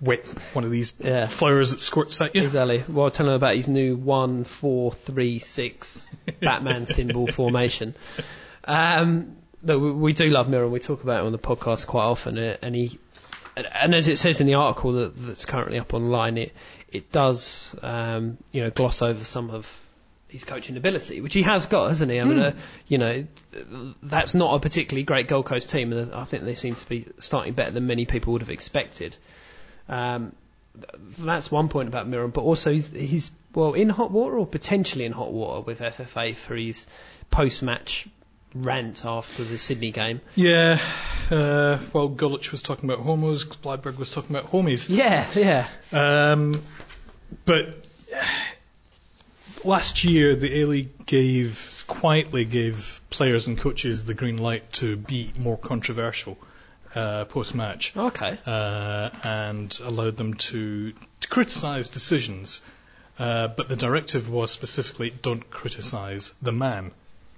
[0.01, 1.27] wet one of these Yeah.
[1.27, 2.41] flowers that squirts at you.
[2.43, 2.83] exactly.
[2.87, 6.07] Well, tell him about his new one, four, three, six
[6.41, 7.93] Batman symbol formation.
[8.65, 10.71] Um, no, we, we do love Miron.
[10.71, 12.97] We talk about it on the podcast quite often, uh, and he,
[13.55, 16.53] and, and as it says in the article that, that's currently up online, it
[16.91, 19.83] it does um, you know gloss over some of
[20.29, 22.19] his coaching ability, which he has got, hasn't he?
[22.19, 22.55] I mean, uh,
[22.87, 23.25] you know,
[24.03, 27.07] that's not a particularly great Gold Coast team, and I think they seem to be
[27.17, 29.15] starting better than many people would have expected.
[29.87, 30.33] Um,
[31.17, 35.05] that's one point about Miron, but also he's, he's well in hot water or potentially
[35.05, 36.85] in hot water with FFA for his
[37.31, 38.07] post-match
[38.53, 40.21] rant after the Sydney game.
[40.35, 40.79] Yeah,
[41.31, 44.87] uh, well, Golec was talking about homos, Bleiberg was talking about homies.
[44.89, 46.61] Yeah, yeah, Um,
[47.45, 47.83] but
[49.67, 54.97] last year, the A League gave quietly gave players and coaches the green light to
[54.97, 56.37] be more controversial
[56.95, 62.61] uh, post match, okay, uh, and allowed them to, to criticise decisions.
[63.19, 66.91] Uh, but the directive was specifically don't criticise the man.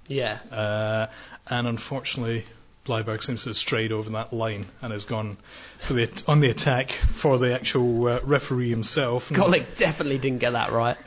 [0.08, 0.38] yeah.
[0.50, 1.06] Uh,
[1.48, 2.44] and unfortunately,
[2.90, 5.36] Bleiberg seems to have strayed over that line and has gone
[5.78, 9.28] for the on the attack for the actual uh, referee himself.
[9.30, 10.96] Golec definitely didn't get that right.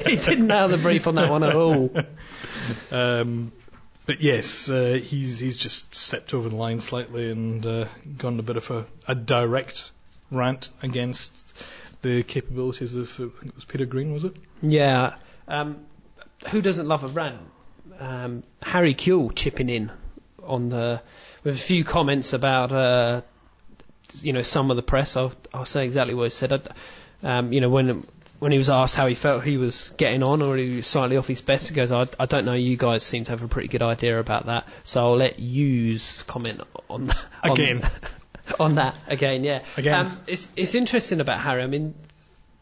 [0.08, 1.94] he didn't nail the brief on that one at all.
[2.90, 3.52] Um,
[4.06, 7.84] but yes, uh, he's he's just stepped over the line slightly and uh,
[8.16, 9.90] gone a bit of a, a direct
[10.30, 11.54] rant against
[12.00, 14.34] the capabilities of I think it was Peter Green, was it?
[14.62, 15.16] Yeah.
[15.46, 15.84] Um,
[16.48, 17.40] who doesn't love a rant?
[17.98, 19.92] Um, Harry Kewell chipping in
[20.46, 21.00] on the
[21.42, 23.22] with a few comments about uh,
[24.22, 25.16] you know some of the press.
[25.16, 26.52] I'll, I'll say exactly what he said.
[27.22, 28.04] I, um, you know when
[28.38, 31.16] when he was asked how he felt he was getting on or he was slightly
[31.16, 32.52] off his best, he goes, I, I don't know.
[32.52, 35.98] You guys seem to have a pretty good idea about that, so I'll let you
[36.26, 37.10] comment on
[37.42, 37.88] on, Again.
[38.60, 39.44] on that again.
[39.44, 39.62] Yeah.
[39.76, 40.06] Again.
[40.06, 41.62] Um, it's it's interesting about Harry.
[41.62, 41.94] I mean,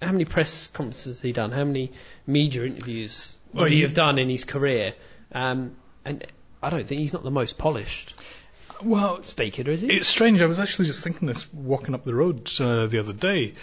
[0.01, 1.51] how many press conferences has he done?
[1.51, 1.93] How many
[2.27, 4.95] media interviews Well, he- have done in his career?
[5.33, 6.25] Um, and
[6.63, 8.15] I don't think he's not the most polished
[8.83, 9.89] Well, speaker, is he?
[9.93, 10.41] It's strange.
[10.41, 13.55] I was actually just thinking this walking up the road uh, the other day.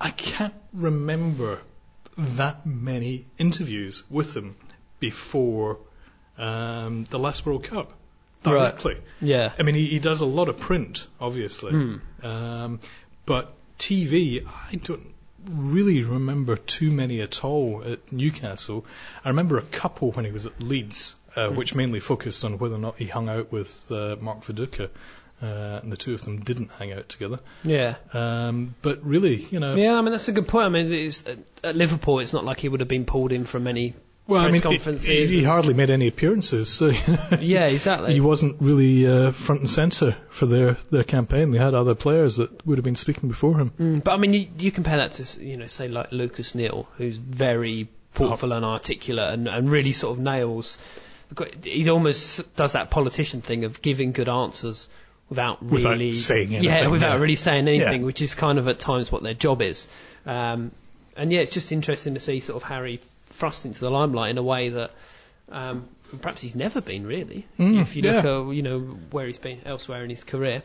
[0.00, 1.60] I can't remember
[2.16, 4.56] that many interviews with him
[5.00, 5.78] before
[6.38, 7.92] um, the last World Cup
[8.46, 8.52] Right.
[8.52, 8.96] directly.
[9.22, 9.52] yeah.
[9.58, 11.96] I mean, he, he does a lot of print, obviously, Hmm.
[12.22, 12.80] um,
[13.24, 15.14] but TV, I don't
[15.50, 18.84] really remember too many at all at Newcastle.
[19.24, 22.74] I remember a couple when he was at Leeds, uh, which mainly focused on whether
[22.74, 24.88] or not he hung out with uh, Mark Viduka,
[25.42, 27.40] uh, and the two of them didn't hang out together.
[27.64, 27.96] Yeah.
[28.12, 30.66] Um, but really, you know, Yeah, I mean that's a good point.
[30.66, 31.10] I mean,
[31.62, 33.94] at Liverpool, it's not like he would have been pulled in from any.
[34.26, 36.86] well, I press mean, he- conferences he, hardly made any appearances, so
[37.40, 38.14] Yeah, exactly.
[38.14, 41.50] he wasn't really uh, front and centre for their, their campaign.
[41.50, 43.72] They had other players that would have been speaking before him.
[43.78, 46.88] Mm, but I mean, you, you compare that to you know, say like Lucas Neill,
[46.96, 50.78] who's very thoughtful and articulate and, and really sort of nails.
[51.62, 54.88] He almost does that politician thing of giving good answers
[55.28, 57.20] without Without really saying Yeah, anything, without yeah.
[57.20, 58.06] really saying anything, Yeah.
[58.06, 59.88] which is kind of at times what their job is.
[60.26, 60.70] Um,
[61.16, 64.38] and yeah, it's just interesting to see sort of Harry thrust into the limelight in
[64.38, 64.90] a way that.
[65.50, 65.88] Um,
[66.22, 67.44] perhaps he's never been really.
[67.58, 68.48] Mm, if you look yeah.
[68.48, 70.62] at you know where he's been elsewhere in his career.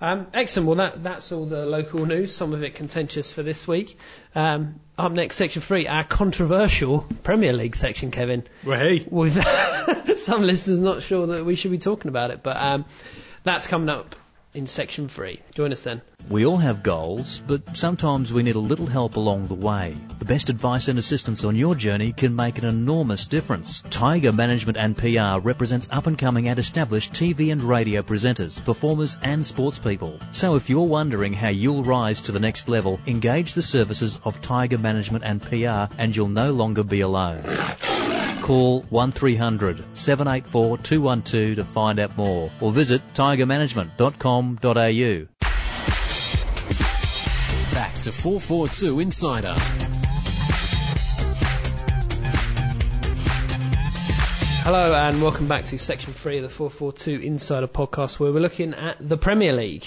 [0.00, 0.66] Um, excellent.
[0.66, 2.34] Well, that, that's all the local news.
[2.34, 3.98] Some of it contentious for this week.
[4.34, 8.44] Um, up next, section three, our controversial Premier League section, Kevin.
[8.64, 9.42] Well, hey, With
[10.18, 12.84] some listeners not sure that we should be talking about it, but um,
[13.44, 14.16] that's coming up
[14.54, 15.40] in section three.
[15.54, 16.02] Join us then.
[16.28, 19.96] We all have goals, but sometimes we need a little help along the way.
[20.18, 23.82] The best advice and assistance on your journey can make an enormous difference.
[23.90, 29.16] Tiger Management and PR represents up and coming and established TV and radio presenters, performers
[29.22, 30.18] and sports people.
[30.32, 34.40] So if you're wondering how you'll rise to the next level, engage the services of
[34.42, 37.42] Tiger Management and PR and you'll no longer be alone.
[38.42, 45.26] Call 1300 784 212 to find out more or visit tigermanagement.com.au.
[47.74, 49.54] Back to 442 Insider.
[54.62, 58.74] Hello and welcome back to section three of the 442 Insider podcast where we're looking
[58.74, 59.86] at the Premier League.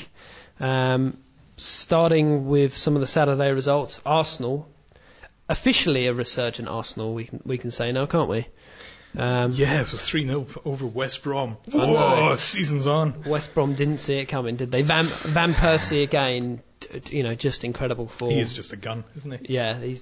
[0.59, 1.17] Um,
[1.57, 4.67] starting with some of the Saturday results, Arsenal,
[5.53, 8.47] officially a resurgent Arsenal, we can, we can say now, can't we?
[9.15, 11.57] Um, yeah, it was 3 0 over West Brom.
[11.71, 13.23] Whoa, season's on.
[13.25, 14.81] West Brom didn't see it coming, did they?
[14.81, 16.61] Van, Van Persie again,
[17.09, 18.31] you know, just incredible form.
[18.31, 19.53] He is just a gun, isn't he?
[19.53, 20.01] yeah, he's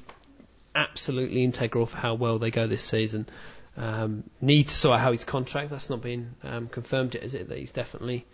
[0.74, 3.28] absolutely integral for how well they go this season.
[3.76, 5.70] Um, need to sort out how his contract.
[5.70, 7.50] That's not been um, confirmed yet, is it?
[7.50, 8.26] That he's definitely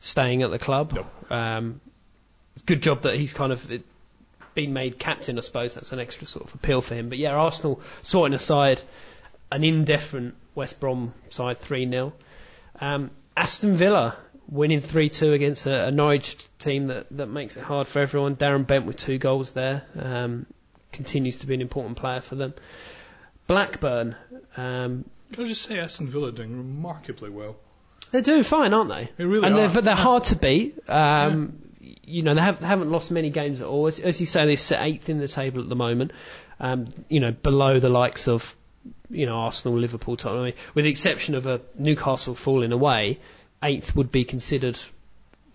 [0.00, 0.92] staying at the club.
[0.94, 1.30] Nope.
[1.30, 1.80] Um,
[2.64, 3.70] good job that he's kind of
[4.54, 5.38] been made captain.
[5.38, 7.08] I suppose that's an extra sort of appeal for him.
[7.08, 8.80] But yeah, Arsenal sorting aside
[9.50, 12.12] an indifferent West Brom side, three 0
[12.80, 14.16] um, Aston Villa
[14.48, 18.36] winning three two against a, a Norwich team that, that makes it hard for everyone.
[18.36, 20.46] Darren Bent with two goals there um,
[20.92, 22.54] continues to be an important player for them.
[23.46, 24.16] Blackburn,
[24.56, 27.56] um, Can I just say Aston Villa doing remarkably well?
[28.14, 29.10] they're doing fine, aren't they?
[29.16, 29.58] They really and are.
[29.58, 30.78] They're, but they're hard to beat.
[30.88, 31.58] Um,
[32.02, 33.86] You know, they have, haven't lost many games at all.
[33.86, 36.12] As, as you say, they're eighth in the table at the moment.
[36.60, 38.54] Um, you know, below the likes of,
[39.10, 40.42] you know, Arsenal, Liverpool, Tottenham.
[40.42, 43.20] I mean, with the exception of a Newcastle falling away,
[43.62, 44.78] eighth would be considered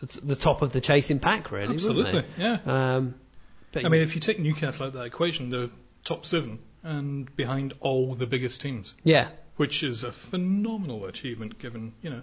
[0.01, 1.73] the, top of the chasing pack, really.
[1.73, 2.57] Absolutely, yeah.
[2.65, 3.15] Um,
[3.75, 5.69] I mean, if you take Newcastle out of that equation, they're
[6.03, 11.93] top seven and behind all the biggest teams, yeah, which is a phenomenal achievement given,
[12.01, 12.21] you know,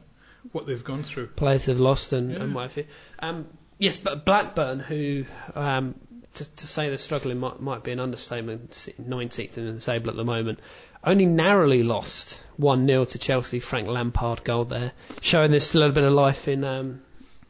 [0.52, 1.28] what they've gone through.
[1.28, 2.42] players have lost and, Yeah.
[2.42, 2.86] and what have you.
[3.18, 3.46] Um,
[3.78, 5.94] yes, but Blackburn, who um,
[6.34, 10.10] to, to say they're struggling might, might be an understatement, sitting 19th in the table
[10.10, 10.58] at the moment,
[11.04, 13.60] only narrowly lost 1 0 to Chelsea.
[13.60, 17.00] Frank Lampard goal there, showing there's still a little bit of life in um,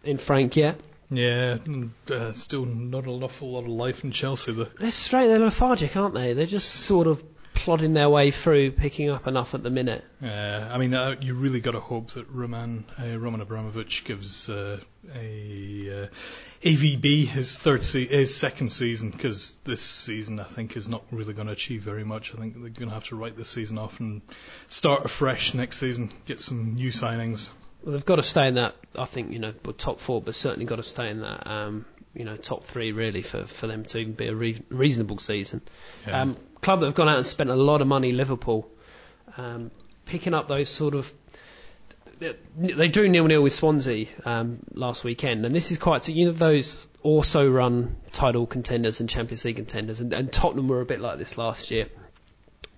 [0.05, 0.77] in Frank yet.
[1.11, 4.53] Yeah, and, uh, still not an awful lot of life in Chelsea.
[4.53, 6.33] The, They're straight, they're lethargic, aren't they?
[6.33, 7.23] They're just sort of
[7.57, 10.05] plodding their way through, picking up enough at the minute.
[10.23, 14.49] Uh, I mean, uh, you really got to hope that Roman uh, Roman Abramovich gives
[14.49, 14.79] uh,
[15.15, 16.07] a uh,
[16.63, 21.33] AVB his third se- his second season because this season I think is not really
[21.33, 22.35] going to achieve very much.
[22.35, 24.23] I think they're going to have to write this season off and
[24.69, 27.51] start afresh next season, get some new signings.
[27.83, 28.77] Well, they've got to stay in that.
[28.97, 31.47] I think you know, top four, but certainly got to stay in that.
[31.47, 35.19] Um, you know, top three really for, for them to even be a re- reasonable
[35.19, 35.61] season.
[36.07, 36.23] Yeah.
[36.23, 36.37] Um,
[36.67, 38.69] club that have gone out and spent a lot of money, Liverpool,
[39.37, 39.71] um,
[40.05, 41.13] picking up those sort of.
[42.59, 46.33] They drew nil nil with Swansea um, last weekend, and this is quite you know
[46.33, 51.01] those also run title contenders and Champions League contenders, and, and Tottenham were a bit
[51.01, 51.87] like this last year.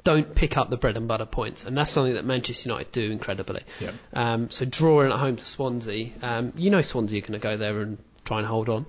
[0.05, 3.11] Don't pick up the bread and butter points, and that's something that Manchester United do
[3.11, 3.62] incredibly.
[3.80, 3.93] Yeah.
[4.12, 7.57] Um, so drawing at home to Swansea, um, you know Swansea are going to go
[7.57, 8.84] there and try and hold on,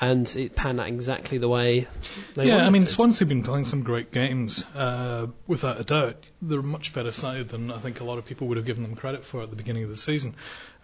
[0.00, 1.86] and it panned out exactly the way
[2.34, 2.86] they yeah, wanted I mean.
[2.86, 6.24] Swansea have been playing some great games, uh, without a doubt.
[6.40, 8.82] They're a much better side than I think a lot of people would have given
[8.82, 10.34] them credit for at the beginning of the season.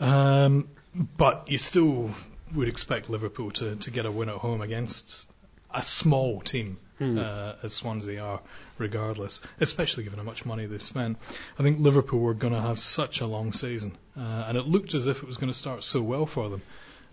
[0.00, 2.10] Um, but you still
[2.54, 5.28] would expect Liverpool to, to get a win at home against
[5.70, 8.40] a small team, uh, as Swansea are,
[8.78, 11.18] regardless, especially given how much money they've spent.
[11.58, 14.94] I think Liverpool were going to have such a long season, uh, and it looked
[14.94, 16.62] as if it was going to start so well for them.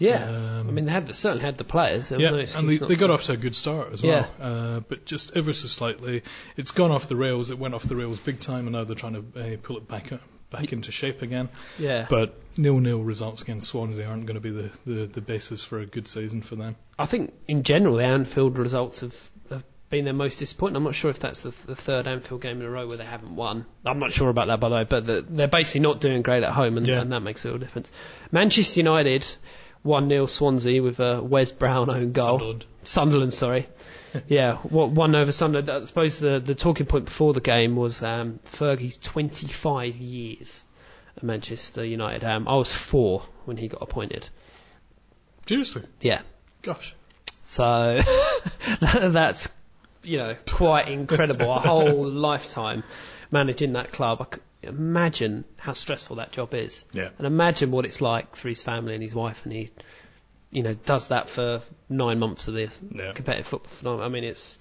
[0.03, 0.25] Yeah,
[0.59, 2.11] um, I mean they had the, certainly had the players.
[2.11, 4.27] Yeah, no and they, they got off to a good start as Yeah.
[4.39, 4.75] well.
[4.75, 6.23] Uh, but just ever so slightly,
[6.57, 7.51] it's gone off the rails.
[7.51, 9.87] It went off the rails big time, and now they're trying to uh, pull it
[9.87, 11.49] back up back into shape again.
[11.79, 15.79] Yeah, But nil-nil results against Swansea aren't going to be the, the, the basis for
[15.79, 16.75] a good season for them.
[16.99, 20.75] I think in general the Anfield results have, have been their most disappointing.
[20.75, 23.03] I'm not sure if that's the, the third Anfield game in a row where they
[23.03, 23.65] haven't won.
[23.83, 26.43] I'm not sure about that by the way, but the, they're basically not doing great
[26.43, 27.01] at home, and, Yeah.
[27.01, 27.91] and that makes a real difference.
[28.31, 29.25] Manchester United.
[29.83, 32.39] 1 0 Swansea with a Wes Brown own goal.
[32.39, 32.65] Sunderland.
[32.83, 33.67] Sunderland, sorry.
[34.27, 35.69] yeah, what one over Sunderland.
[35.69, 40.61] I suppose the the talking point before the game was um, Fergie's 25 years
[41.17, 42.23] at Manchester United.
[42.23, 44.29] Um, I was four when he got appointed.
[45.45, 46.21] Seriously, Yeah,
[46.61, 46.95] gosh.
[47.43, 47.99] so
[48.79, 49.49] that's
[50.03, 51.51] you know quite incredible.
[51.51, 52.83] A whole lifetime
[53.31, 54.35] managing that club.
[54.63, 57.09] Imagine how stressful that job is, Yeah.
[57.17, 59.69] and imagine what it's like for his family and his wife, and he,
[60.51, 63.13] you know, does that for nine months of the Yeah.
[63.13, 64.01] competitive football.
[64.01, 64.59] I mean, it's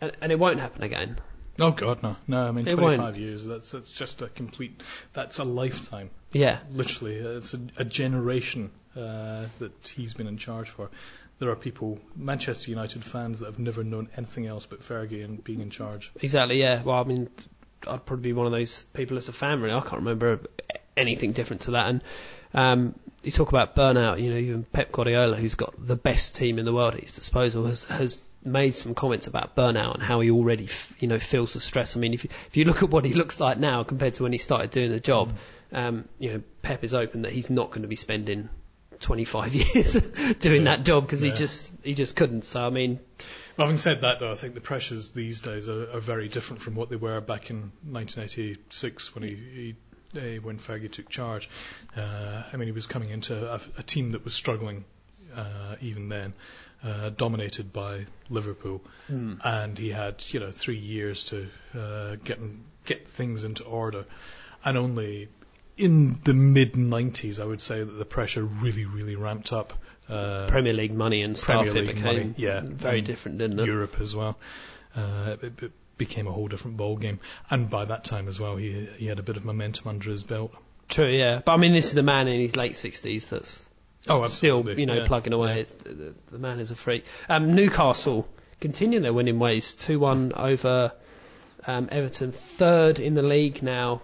[0.00, 1.18] and, and it won't happen again.
[1.60, 2.48] Oh God, no, no.
[2.48, 3.16] I mean, It 25 won't.
[3.18, 3.44] years.
[3.44, 4.82] That's that's just a complete.
[5.12, 6.10] That's a lifetime.
[6.32, 10.90] Yeah, Literally, it's a, a generation uh, that he's been in charge for.
[11.38, 15.42] There are people, Manchester United fans, that have never known anything else but Fergie and
[15.44, 16.10] being in charge.
[16.22, 16.58] exactly.
[16.58, 16.82] Yeah.
[16.82, 17.28] Well, I mean,
[17.86, 19.60] I'd probably be one of those people as a fan.
[19.60, 20.40] Really, I can't remember
[20.96, 21.88] anything different to that.
[21.88, 22.04] And
[22.54, 24.20] um, you talk about burnout.
[24.20, 27.12] You know, even Pep Guardiola, who's got the best team in the world at his
[27.12, 31.18] disposal, has has made some comments about burnout and how he already, f- you know,
[31.18, 31.96] feels the stress.
[31.96, 34.24] I mean, if you, if you look at what he looks like now compared to
[34.24, 35.32] when he started doing the job,
[35.72, 38.48] um, you know, Pep is open that he's not going to be spending
[39.02, 39.94] 25 years
[40.40, 41.30] doing that job because Yeah.
[41.32, 42.44] he just he just couldn't.
[42.44, 42.98] So I mean,
[43.56, 46.62] Well, having said that, though, I think the pressures these days are, are very different
[46.62, 49.74] from what they were back in 1986 when he, he
[50.18, 51.48] uh, when Fergie took charge.
[51.96, 54.84] Uh, I mean, he was coming into a, a team that was struggling
[55.36, 56.34] uh, even then,
[56.84, 61.48] uh, dominated by Liverpool, and he had you know three years to
[61.78, 62.38] uh, get
[62.84, 64.04] get things into order,
[64.64, 65.28] and only
[65.82, 69.72] in the mid 90s, I would say that the pressure really, really ramped up.
[70.08, 73.60] Uh, Premier League money and stuff, Premier it League became money, yeah, very different, didn't
[73.60, 73.66] it?
[73.66, 74.38] Europe as well.
[74.94, 77.20] Uh, it, it became a whole different ball game,
[77.50, 80.22] and by that time as well, he he had a bit of momentum under his
[80.22, 80.52] belt.
[80.88, 81.40] True, yeah.
[81.44, 83.68] But I mean, this is a man in his late 60s that's
[84.08, 85.66] Oh, still, you know, yeah, plugging away.
[85.84, 87.04] The, the, the man is a freak.
[87.28, 88.28] Um, Newcastle
[88.60, 89.74] continue their winning ways.
[89.74, 90.92] 2 1 over
[91.66, 92.32] um, Everton.
[92.32, 94.02] Third in the league now.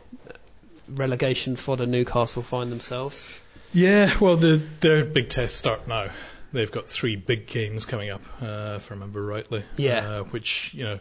[0.90, 3.28] Relegation for the Newcastle find themselves.
[3.72, 6.08] Yeah, well, the, their big tests start now.
[6.52, 9.64] They've got three big games coming up, uh, if I remember rightly.
[9.76, 9.98] Yeah.
[9.98, 10.98] Uh, which, you know,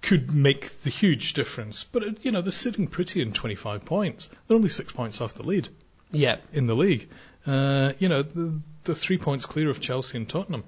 [0.00, 1.84] could make the huge difference.
[1.84, 4.30] But, uh, you know, they're sitting pretty in 25 points.
[4.46, 5.68] They're only six points off the lead
[6.10, 7.10] Yeah, in the league.
[7.46, 10.64] Uh, you know, the, the three points clear of Chelsea and Tottenham.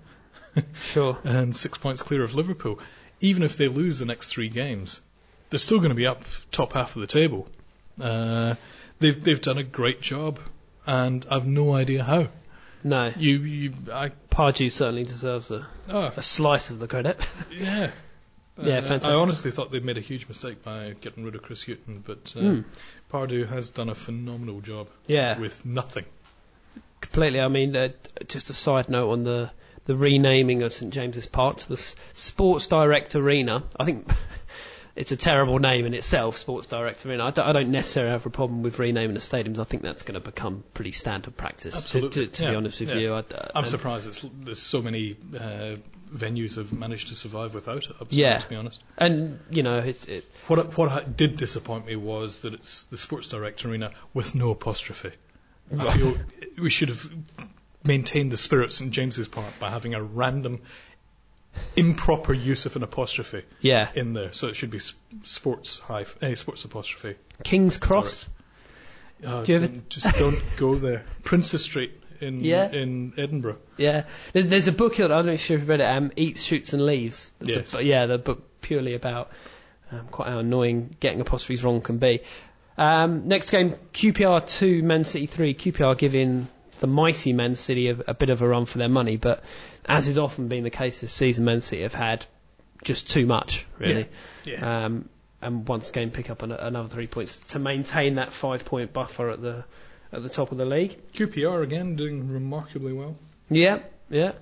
[0.82, 1.18] sure.
[1.24, 2.78] and six points clear of Liverpool.
[3.20, 5.00] Even if they lose the next three games,
[5.50, 7.48] they're still going to be up top half of the table.
[8.00, 8.54] Uh,
[8.98, 10.38] they've they've done a great job,
[10.86, 12.28] and I've no idea how.
[12.84, 17.26] No, You you I Pardew certainly deserves a, oh a slice of the credit.
[17.50, 17.90] yeah.
[18.60, 19.10] Yeah, Uh, fantastic.
[19.12, 22.34] I honestly thought they'd made a huge mistake by getting rid of Chris Hughton, but
[22.36, 22.64] uh, Mm.
[23.08, 26.04] Pardew has done a phenomenal job Yeah, with nothing.
[27.00, 27.40] completely.
[27.40, 27.90] I mean, uh,
[28.26, 29.50] just a side note on the
[29.84, 33.62] the renaming of St James's Park to the S- Sports Direct Arena.
[33.78, 34.10] I think
[34.98, 37.24] it's a terrible name in itself, Sports Director Arena.
[37.26, 39.60] I don't, I don't necessarily have a problem with renaming the stadiums.
[39.60, 41.72] I think that's going to become pretty standard practice.
[41.74, 42.26] To, Absolutely.
[42.26, 42.50] to, to Yeah.
[42.50, 42.96] be honest with Yeah.
[42.96, 43.24] you, I,
[43.54, 45.76] I'm surprised it's, there's so many uh,
[46.12, 47.96] venues have managed to survive without it.
[47.96, 48.38] To, Yeah.
[48.38, 48.82] to be honest.
[48.98, 53.28] And you know, it's it, What what did disappoint me was that it's the Sports
[53.28, 55.12] Direct Arena with no apostrophe.
[55.78, 56.18] I feel
[56.60, 57.08] we should have
[57.84, 60.60] maintained the spirit of St James's Park by having a random
[61.76, 63.88] improper use of an apostrophe yeah.
[63.94, 64.32] in there.
[64.32, 64.80] So it should be
[65.24, 67.16] sports hyph- eh, sports apostrophe.
[67.44, 68.28] King's Cross.
[69.24, 71.04] Uh, Do you ever- just don't go there.
[71.24, 72.70] Princess Street in Yeah.
[72.70, 73.58] in Edinburgh.
[73.76, 75.06] Yeah, there's a book here.
[75.06, 75.84] I don't know if you've read it.
[75.88, 77.32] Um, Eats, Shoots and Leaves.
[77.40, 77.72] A- Yes.
[77.72, 79.30] but yeah, the book purely about
[79.90, 82.20] um, quite how annoying getting apostrophes wrong can be.
[82.76, 85.54] Um, next game, QPR two, Man City three.
[85.54, 86.46] QPR giving
[86.80, 89.42] the mighty Man City a, a bit of a run for their money, but
[89.88, 92.24] as has often been the case this season, Man City have had
[92.84, 94.06] just too much, really.
[94.44, 94.84] Yeah.
[94.84, 95.08] Um,
[95.40, 99.30] and once again, pick up an, another three points to maintain that five point buffer
[99.30, 99.64] at the
[100.12, 100.96] at the top of the league.
[101.12, 103.16] QPR again doing remarkably well.
[103.48, 103.80] Yeah,
[104.10, 104.32] yeah.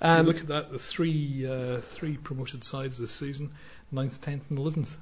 [0.00, 3.52] Um, look at that, the three uh, three promoted sides this season,
[3.92, 4.96] 9th, 10th, and 11th.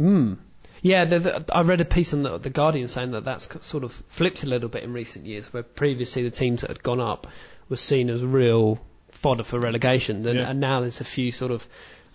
[0.00, 0.38] Mm.
[0.82, 3.82] Yeah, the, the, I read a piece on the, the Guardian saying that that's sort
[3.82, 7.00] of flipped a little bit in recent years, where previously the teams that had gone
[7.00, 7.26] up
[7.68, 8.78] were seen as real
[9.26, 10.50] fodder for relegation, and, Yeah.
[10.50, 11.66] and now there's a few sort of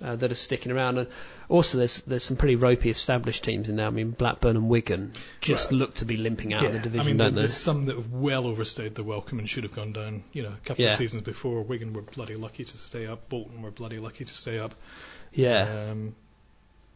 [0.01, 0.97] uh, that are sticking around.
[0.97, 1.07] And
[1.49, 3.85] also, there's there's some pretty ropey established teams in there.
[3.87, 7.01] I mean, Blackburn and Wigan just Well, look to be limping out of the division,
[7.01, 7.41] I mean, don't they?
[7.41, 10.23] there's some that have well overstayed their welcome and should have gone down.
[10.33, 10.91] You know, a couple Yeah.
[10.91, 13.27] of seasons before, Wigan were bloody lucky to stay up.
[13.29, 14.73] Bolton were bloody lucky to stay up.
[15.33, 16.15] Yeah, Um,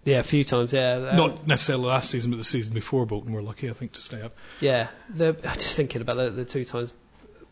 [0.05, 0.73] yeah, a few times.
[0.73, 3.91] Yeah, Um, not necessarily last season, but the season before, Bolton were lucky, I think,
[3.93, 4.35] to stay up.
[4.61, 4.87] Yeah,
[5.19, 5.35] I'm
[5.65, 6.91] just thinking about the, the two times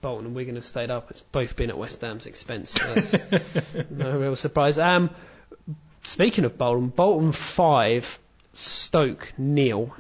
[0.04, 2.72] Bolton and Wigan have stayed up, it's both been at West Ham's expense.
[2.72, 3.18] So
[3.90, 4.78] no real surprise.
[4.78, 5.10] Um,
[6.04, 8.20] speaking of Bolton, Bolton five,
[8.54, 9.96] Stoke nil.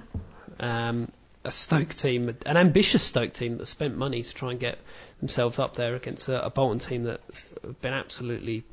[0.60, 1.12] Um,
[1.46, 4.78] a Stoke team, an ambitious Stoke team that spent money to try and get
[5.20, 7.20] themselves up there against a, a Bolton team that
[7.64, 8.64] have been absolutely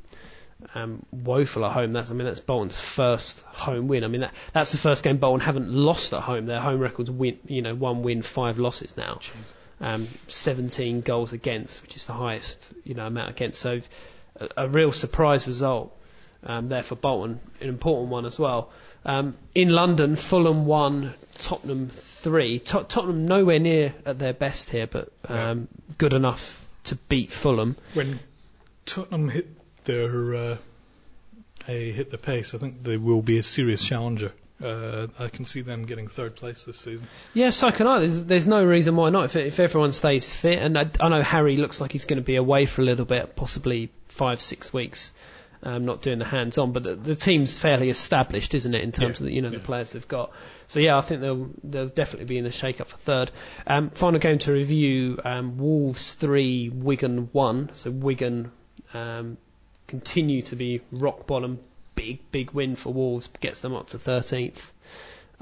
[0.74, 1.93] um, woeful at home.
[1.93, 4.05] That's I mean that's Bolton's first home win.
[4.05, 6.47] I mean that that's the first game Bolton haven't lost at home.
[6.47, 9.20] Their home record's win, you know, one win, five losses now.
[9.83, 13.61] Um, 17 goals against, which is the highest you know amount against.
[13.61, 13.81] So
[14.37, 15.97] a, a real surprise result
[16.45, 18.70] um, there for Bolton, an important one as well.
[19.05, 22.59] Um, in London, Fulham won, Tottenham three.
[22.59, 27.76] Tot- Tottenham nowhere near at their best here, but um, good enough to beat Fulham.
[27.95, 28.20] When
[28.85, 29.49] Tottenham hit
[29.85, 30.57] their uh,
[31.66, 34.33] hit the pace, I think they will be a serious challenger.
[34.62, 37.06] Uh, I can see them getting third place this season.
[37.32, 38.00] Yeah, so can I.
[38.00, 39.24] There's, there's no reason why not.
[39.24, 42.24] If, if everyone stays fit, and I, I know Harry looks like he's going to
[42.24, 45.14] be away for a little bit, possibly five, six weeks,
[45.62, 46.72] um, not doing the hands-on.
[46.72, 49.48] But the, the team's fairly established, isn't it, in terms Yeah, of the, you know
[49.48, 50.32] the players they've got.
[50.68, 53.30] So yeah, I think they'll they'll definitely be in the shake-up for third.
[53.66, 57.70] Um, final game to review: um, Wolves three, Wigan one.
[57.72, 58.52] So Wigan
[58.92, 59.38] um,
[59.86, 61.61] continue to be rock bottom.
[62.01, 64.70] Big big win for Wolves gets them up to 13th.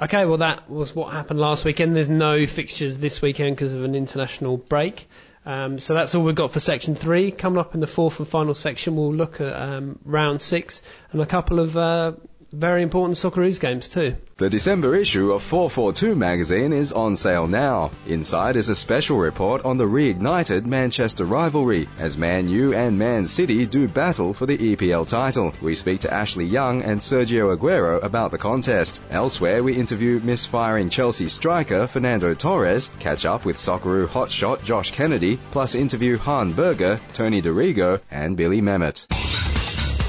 [0.03, 1.95] Okay, well that was what happened last weekend.
[1.95, 5.09] There's no fixtures this weekend because of an international break.
[5.47, 7.31] Um, so that's all we've got for section three.
[7.31, 10.83] Coming up in the fourth and final section, we'll look at um, round six
[11.13, 12.13] and a couple of uh,
[12.53, 14.17] very important Socceroos games too.
[14.39, 17.91] The December issue of 442 magazine is on sale now.
[18.07, 23.27] Inside is a special report on the reignited Manchester rivalry as Man U and Man
[23.27, 25.53] City do battle for the EPL title.
[25.61, 29.01] We speak to Ashley Young and Sergio Aguero about the contest.
[29.11, 35.39] Elsewhere, we interview misfiring Chelsea striker Fernando Torres, catch up with Socceroo hotshot Josh Kennedy,
[35.51, 39.07] plus interview Han Berger, Tony Dorigo, and Billy Mehmet.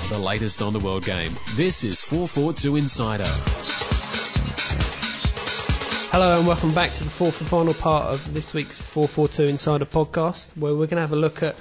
[0.10, 1.32] The latest on the world game.
[1.54, 3.26] This is 442 Insider.
[6.12, 9.86] Hello and welcome back to the fourth and final part of this week's 442 Insider
[9.86, 11.56] podcast, where we're going to have a look at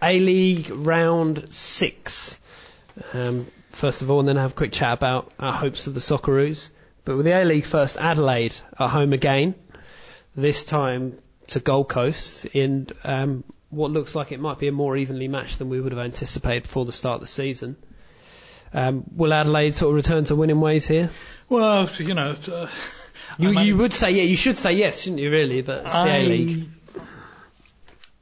[0.00, 2.38] A League round six.
[3.14, 5.98] Um, first of all, and then have a quick chat about our hopes for the
[5.98, 6.70] Socceroos.
[7.04, 9.56] But with the A League first, Adelaide at home again.
[10.36, 11.18] This time
[11.48, 15.58] to Gold Coast in um, what looks like it might be a more evenly matched
[15.58, 17.76] than we would have anticipated before the start of the season.
[18.72, 21.10] Um, will Adelaide sort of return to winning ways here?
[21.48, 22.66] Well, you know, uh,
[23.38, 25.30] You, you would say yeah, you should say yes, shouldn't you?
[25.30, 26.68] Really, but it's the A League.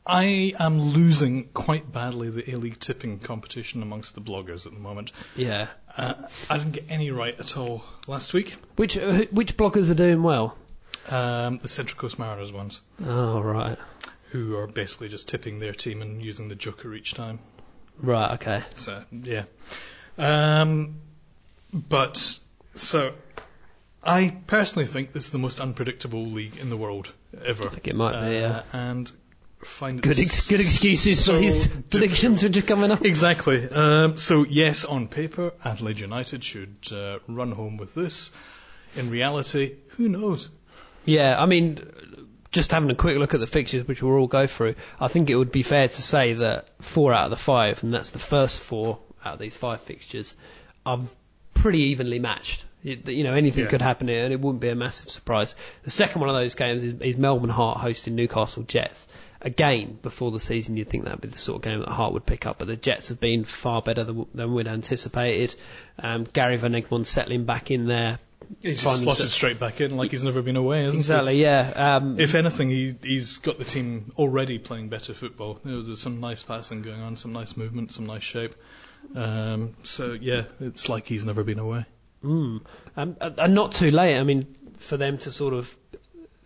[0.09, 4.79] I am losing quite badly the A League tipping competition amongst the bloggers at the
[4.79, 5.11] moment.
[5.35, 5.67] Yeah.
[5.97, 6.15] Uh,
[6.49, 8.55] I didn't get any right at all last week.
[8.77, 10.57] Which uh, which bloggers are doing well?
[11.09, 13.79] Um, the Central Coast Mariners ones, Oh right,
[14.31, 17.39] who are basically just tipping their team and using the joker each time.
[17.99, 18.63] right, okay.
[18.77, 19.45] So yeah,
[20.19, 20.97] um,
[21.73, 22.39] but
[22.75, 23.13] So,
[24.05, 27.13] I personally think this is the most unpredictable league in the world
[27.45, 27.67] ever.
[27.67, 28.63] I think it might be, yeah.
[28.73, 29.11] And
[29.65, 31.91] find Good, ex- good excuses so for his difficult.
[31.91, 33.05] predictions which are coming up.
[33.05, 33.69] Exactly.
[33.69, 38.31] Um, so yes, on paper, Adelaide United should uh, run home with this.
[38.95, 40.51] In reality, who knows?
[41.05, 41.81] Yeah, I mean,
[42.57, 45.31] just having a quick look at the fixtures, which we'll all go through, I think
[45.31, 48.19] it would be fair to say that four out of the five, and that's the
[48.19, 50.35] first four out of these five fixtures,
[50.85, 51.01] are
[51.55, 52.65] pretty evenly matched.
[52.83, 53.71] You you know, anything Yeah.
[53.71, 55.55] could happen here, and it wouldn't be a massive surprise.
[55.85, 59.07] The second one of those games is, is Melbourne Heart hosting Newcastle Jets.
[59.43, 62.27] Again, before the season, you'd think that'd be the sort of game that Heart would
[62.27, 65.55] pick up, but the Jets have been far better than, than we'd anticipated.
[65.99, 68.19] Um, Gary Van Egmond settling back in there.
[68.63, 71.73] He's Find just slotted straight back in like he's never been away, hasn't Exactly, yeah.
[71.75, 72.19] Um.
[72.19, 75.61] If anything, he, he's got the team already playing better football.
[75.65, 78.55] You know, there's some nice passing going on, some nice movement, some nice shape.
[79.15, 81.85] Um, so yeah, it's like he's never been away.
[82.25, 82.63] Mm.
[82.97, 84.19] Um, and not too late.
[84.19, 85.75] I mean, for them to sort of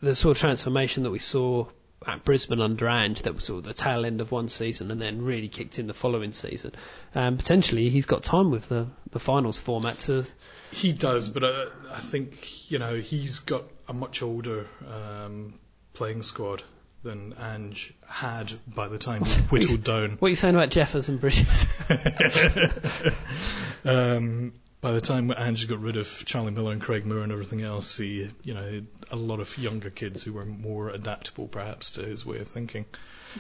[0.03, 1.67] the sort of transformation that we saw
[2.07, 5.01] at Brisbane under Ange, that was sort of the tail end of one season, and
[5.01, 6.73] then really kicked in the following season.
[7.15, 10.25] Um, potentially, he's got time with the the finals format to.
[10.73, 15.55] He does, but uh, I think you know he's got a much older um,
[15.93, 16.63] playing squad
[17.03, 20.11] than Ange had by the time he whittled down.
[20.19, 21.67] What are you saying about Jeffers and Bridges?
[23.85, 27.61] um, by the time Ange got rid of Charlie Miller and Craig Moore and everything
[27.61, 32.03] else, he, you know, a lot of younger kids who were more adaptable, perhaps, to
[32.03, 32.87] his way of thinking.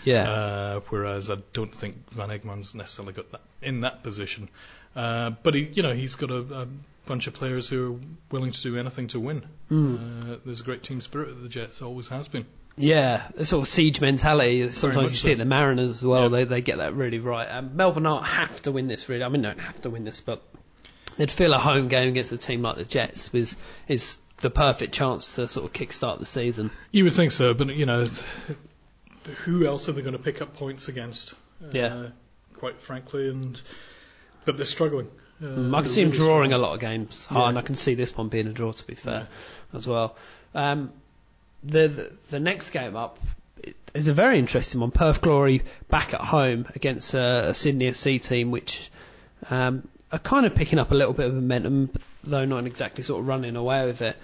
[0.04, 0.28] yeah.
[0.30, 4.50] Uh, whereas I don't think Van Egmond's necessarily got that in that position.
[4.94, 6.68] Uh, but he, you know, he's got a, a
[7.06, 7.98] bunch of players who are
[8.30, 9.42] willing to do anything to win.
[9.70, 10.34] Mm.
[10.34, 12.44] Uh, there's a great team spirit at the Jets, always has been.
[12.76, 14.70] Yeah, a sort of siege mentality.
[14.70, 16.22] Sometimes you see it in the Mariners as well.
[16.22, 16.28] Yeah.
[16.28, 17.46] They they get that really right.
[17.46, 19.08] Um, Melbourne Heart have to win this.
[19.08, 20.42] Really, I mean, don't have to win this, but
[21.20, 23.54] they'd feel a home game against a team like the Jets was
[23.88, 26.70] is the perfect chance to sort of kickstart the season.
[26.92, 28.08] You would think so, but you know,
[29.44, 31.34] who else are they going to pick up points against?
[31.62, 32.06] Uh, Yeah.
[32.54, 33.60] Quite frankly, and
[34.44, 35.08] but they're struggling.
[35.42, 37.48] Uh, I can see them really drawing a lot of games, Yeah.
[37.48, 38.72] and I can see this one being a draw.
[38.72, 39.28] To be fair,
[39.72, 40.16] as well.
[40.54, 40.92] Um,
[41.62, 43.18] the, the the next game up
[43.94, 44.90] is a very interesting one.
[44.90, 48.90] Perth Glory back at home against a, a Sydney FC team, which
[49.48, 51.90] um, are kind of picking up a little bit of momentum,
[52.24, 54.16] though not exactly sort of running away with it.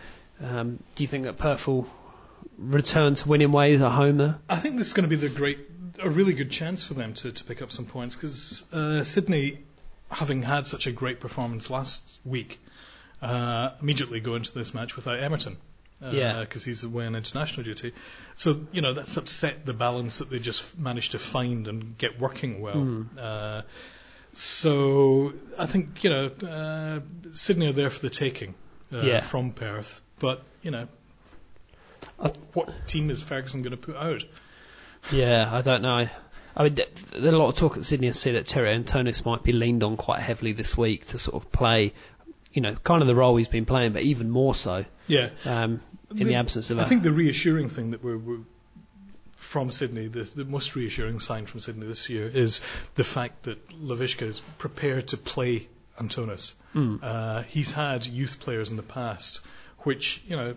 [0.42, 1.86] Um, do you think that Perth will
[2.58, 4.38] return to winning ways at home there?
[4.48, 5.58] I think this is going to be the great,
[6.02, 9.58] a really good chance for them to, to pick up some points because uh, Sydney,
[10.10, 12.58] having had such a great performance last week,
[13.22, 15.56] uh, immediately go into this match without Emerton.
[16.04, 16.40] Uh, Yeah.
[16.40, 17.92] Because he's away on international duty.
[18.34, 22.20] So, you know, that's upset the balance that they just managed to find and get
[22.20, 23.06] working well.
[23.18, 23.62] Uh,
[24.36, 27.00] so, I think, you know, uh,
[27.32, 28.54] Sydney are there for the taking
[28.92, 29.20] uh, Yeah.
[29.20, 30.00] from Perth.
[30.18, 30.88] But, you know,
[32.18, 34.24] Uh, what team is Ferguson going to put out?
[35.12, 36.08] Yeah, I don't know.
[36.56, 36.74] I mean,
[37.12, 39.96] there's a lot of talk at Sydney FC that Terry Antonis might be leaned on
[39.98, 41.92] quite heavily this week to sort of play,
[42.54, 45.28] you know, kind of the role he's been playing, but even more so Yeah.
[45.44, 45.80] um,
[46.16, 46.86] in the, absence of I a.
[46.86, 48.38] think the reassuring thing that we're, we're
[49.36, 52.60] from Sydney, the, the most reassuring sign from Sydney this year is
[52.94, 55.68] the fact that Lavicka is prepared to play
[55.98, 56.54] Antonis.
[56.74, 56.98] Mm.
[57.02, 59.40] Uh, he's had youth players in the past,
[59.78, 60.56] which you know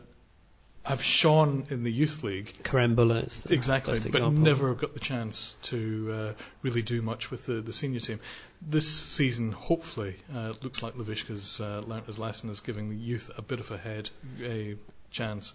[0.85, 4.99] have shone in the youth league Kerem Bulut is the exactly, but never got the
[4.99, 8.19] chance to uh, really do much with the, the senior team.
[8.61, 12.95] This season, hopefully, uh, it looks like Lavicka's uh, learnt his lesson, is giving the
[12.95, 14.09] youth a bit of a head,
[14.41, 14.75] a
[15.11, 15.53] chance.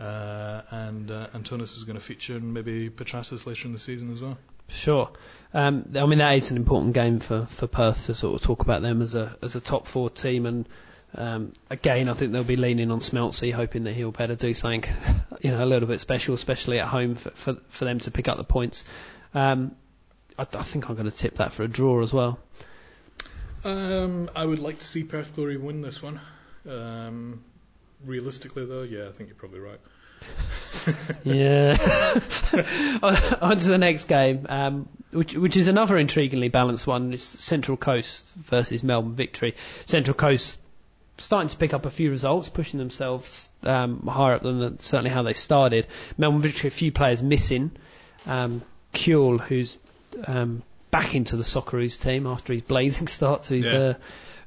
[0.00, 4.12] Uh, and uh, Antonis is going to feature, and maybe Petratos later in the season
[4.12, 4.36] as well.
[4.68, 5.10] Sure.
[5.52, 8.62] Um, I mean, that is an important game for, for Perth to sort of talk
[8.62, 10.46] about them as a as a top four team.
[10.46, 10.68] And
[11.14, 14.46] um, again, I think they'll be leaning on Smeltzy, hoping that he'll be able to
[14.46, 14.84] do something,
[15.40, 18.26] you know, a little bit special, especially at home for for, for them to pick
[18.26, 18.84] up the points.
[19.32, 19.76] Um,
[20.38, 22.38] I, I think I'm going to tip that for a draw as well.
[23.64, 26.20] Um, I would like to see Perth Glory win this one.
[26.68, 27.44] Um,
[28.04, 29.80] realistically, though, yeah, I think you're probably right.
[31.24, 31.76] Yeah.
[33.40, 37.12] on to the next game, um, which which is another intriguingly balanced one.
[37.14, 39.54] It's Central Coast versus Melbourne Victory.
[39.86, 40.60] Central Coast
[41.18, 45.22] starting to pick up a few results, pushing themselves um, higher up than certainly how
[45.22, 45.86] they started.
[46.18, 47.70] Melbourne Victory, a few players missing.
[48.26, 49.78] Um, Kewell, who's
[50.26, 53.78] um, back into the Socceroos team after his blazing start to his Yeah.
[53.78, 53.94] uh,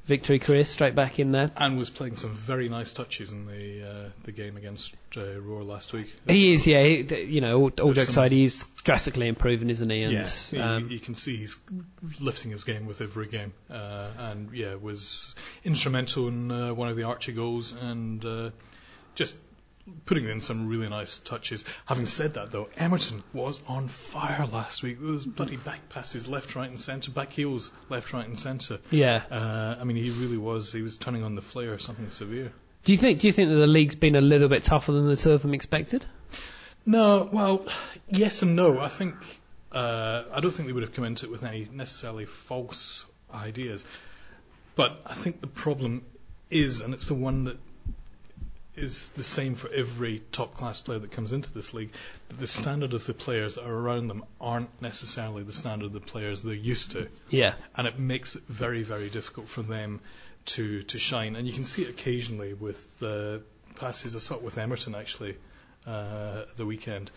[0.08, 1.50] victory career straight back in there.
[1.56, 5.62] and was playing some very nice touches in the uh, the game against uh, Roar
[5.62, 6.12] last week.
[6.26, 6.82] He is, yeah.
[6.82, 10.02] He, you know, all, all jokes aside, he's drastically improving, isn't he?
[10.02, 11.56] And yeah, you- um, you can see he's
[12.20, 16.96] lifting his game with every game, uh, and yeah, was instrumental in uh, one of
[16.96, 18.50] the Archie goals, and uh,
[19.14, 19.36] just
[20.06, 21.64] putting in some really nice touches.
[21.86, 25.00] Having said that, though, Emerton was on fire last week.
[25.00, 28.78] There was bloody back passes left, right, and centre, back heels left, right, and centre.
[28.90, 29.22] yeah.
[29.30, 30.72] Uh, I mean, he really was.
[30.72, 32.52] He was turning on the flare, something severe.
[32.84, 33.20] Do you think?
[33.20, 35.42] Do you think that the league's been a little bit tougher than the two of
[35.42, 36.06] them expected?
[36.86, 37.66] No, well,
[38.08, 38.80] yes and no.
[38.80, 39.14] I think
[39.72, 43.84] uh, I don't think they would have come into it with any necessarily false ideas,
[44.74, 46.04] but I think the problem
[46.50, 47.58] is, and it's the one that
[48.78, 51.92] is the same for every top class player that comes into this league,
[52.36, 56.00] the standard of the players that are around them aren't necessarily the standard of the
[56.00, 57.54] players they're used to Yeah.
[57.76, 60.00] and it makes it very, very difficult for them
[60.46, 61.36] to to shine.
[61.36, 63.38] And you can see it occasionally with uh,
[63.76, 64.14] passes.
[64.16, 65.36] I saw it with Emerton actually
[65.86, 67.10] uh, the weekend.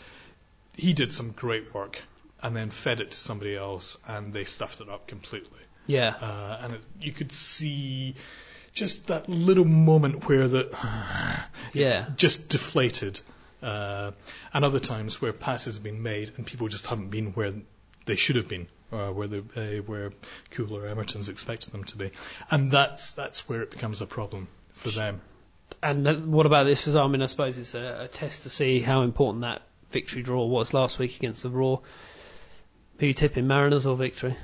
[0.76, 2.01] He did some great work
[2.43, 5.59] and then fed it to somebody else, and they stuffed it up completely.
[5.88, 6.16] Yeah.
[6.22, 8.16] Uh, and it, you could see
[8.74, 10.69] just that little moment where the
[11.74, 12.07] Yeah.
[12.15, 13.22] just deflated.
[13.61, 14.11] Uh,
[14.53, 17.53] and other times where passes have been made and people just haven't been where
[18.05, 20.11] they should have been, uh, where the uh, where
[20.49, 22.09] Cooler Emerton's expected them to be,
[22.49, 25.22] and that's that's where it becomes a problem for them.
[25.84, 26.88] And what about this?
[26.88, 29.61] I mean, I suppose it's a, a test to see how important that
[29.91, 31.82] victory draw was last week against the Roar.
[32.97, 34.36] Who you tipping, Mariners or victory?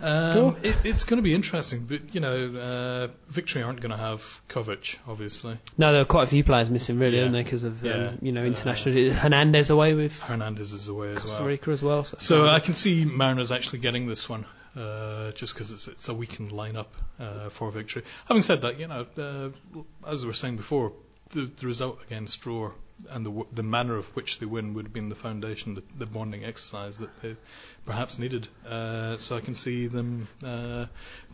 [0.00, 3.96] Um, it, it's going to be interesting, but you know, uh, Victory aren't going to
[3.96, 5.58] have Covic, obviously.
[5.78, 7.22] No, there are quite a few players missing, really, Yeah.
[7.22, 7.44] aren't there?
[7.44, 8.08] Because of Yeah.
[8.08, 9.12] um, you know Uh, international.
[9.12, 11.48] Hernandez away with Hernandez is away as Costa well.
[11.48, 12.04] Rica as well.
[12.04, 14.44] So, So I can see Mariners actually getting this one,
[14.76, 16.86] uh, just because it's, it's a weakened lineup
[17.20, 18.02] uh, for victory.
[18.26, 19.80] Having said that, you know, uh,
[20.10, 20.92] as we were saying before,
[21.30, 22.74] the, the result against Roar
[23.10, 25.82] and the, w- the manner of which they win would have been the foundation, the,
[25.98, 27.36] the bonding exercise that they
[27.84, 28.48] perhaps needed.
[28.68, 30.86] Uh, so I can see them uh,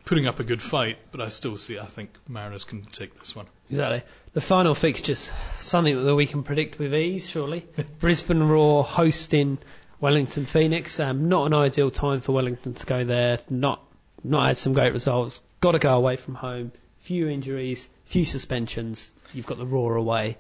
[0.04, 3.36] putting up a good fight, but I still see, I think Mariners can take this
[3.36, 3.46] one.
[3.70, 4.02] Exactly.
[4.32, 7.66] The final fixtures, something that we can predict with ease, surely.
[7.98, 9.58] Brisbane Roar hosting
[10.00, 11.00] Wellington Phoenix.
[11.00, 13.40] Um, not an ideal time for Wellington to go there.
[13.50, 13.82] Not
[14.24, 15.42] not had some great results.
[15.60, 16.72] Got to go away from home.
[17.00, 19.12] Few injuries, few suspensions.
[19.32, 20.38] You've got the Roar away.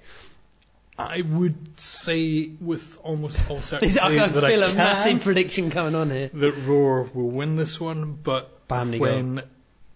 [0.98, 5.22] I would say with almost all certainty that I that feel I a can, massive
[5.22, 6.28] prediction coming on here.
[6.34, 9.10] that Roar will win this one, but By how many goals?
[9.10, 9.42] when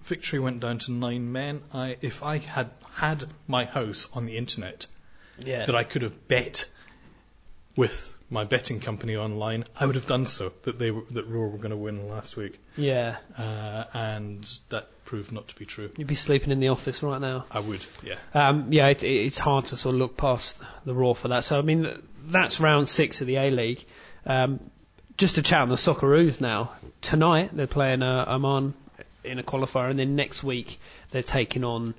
[0.02, 4.36] victory went down to nine men, I if I had had my house on the
[4.36, 4.86] internet
[5.38, 5.64] Yeah.
[5.64, 6.68] that I could have bet
[7.76, 10.52] with my betting company online, I would have done so.
[10.62, 13.16] That they were, that Roar were going to win last week, yeah.
[13.36, 15.90] uh, and that proved not to be true.
[15.96, 17.44] You'd be sleeping in the office right now.
[17.50, 18.16] I would, yeah.
[18.34, 21.44] Um, yeah, it, it's hard to sort of look past the Roar for that.
[21.44, 21.88] So, I mean,
[22.26, 23.84] that's round six of the A League.
[24.26, 24.60] Um,
[25.16, 26.72] just to chat on the Socceroos now.
[27.00, 28.74] Tonight, they're playing uh, Oman
[29.24, 30.80] in a qualifier, and then next week,
[31.10, 31.94] they're taking on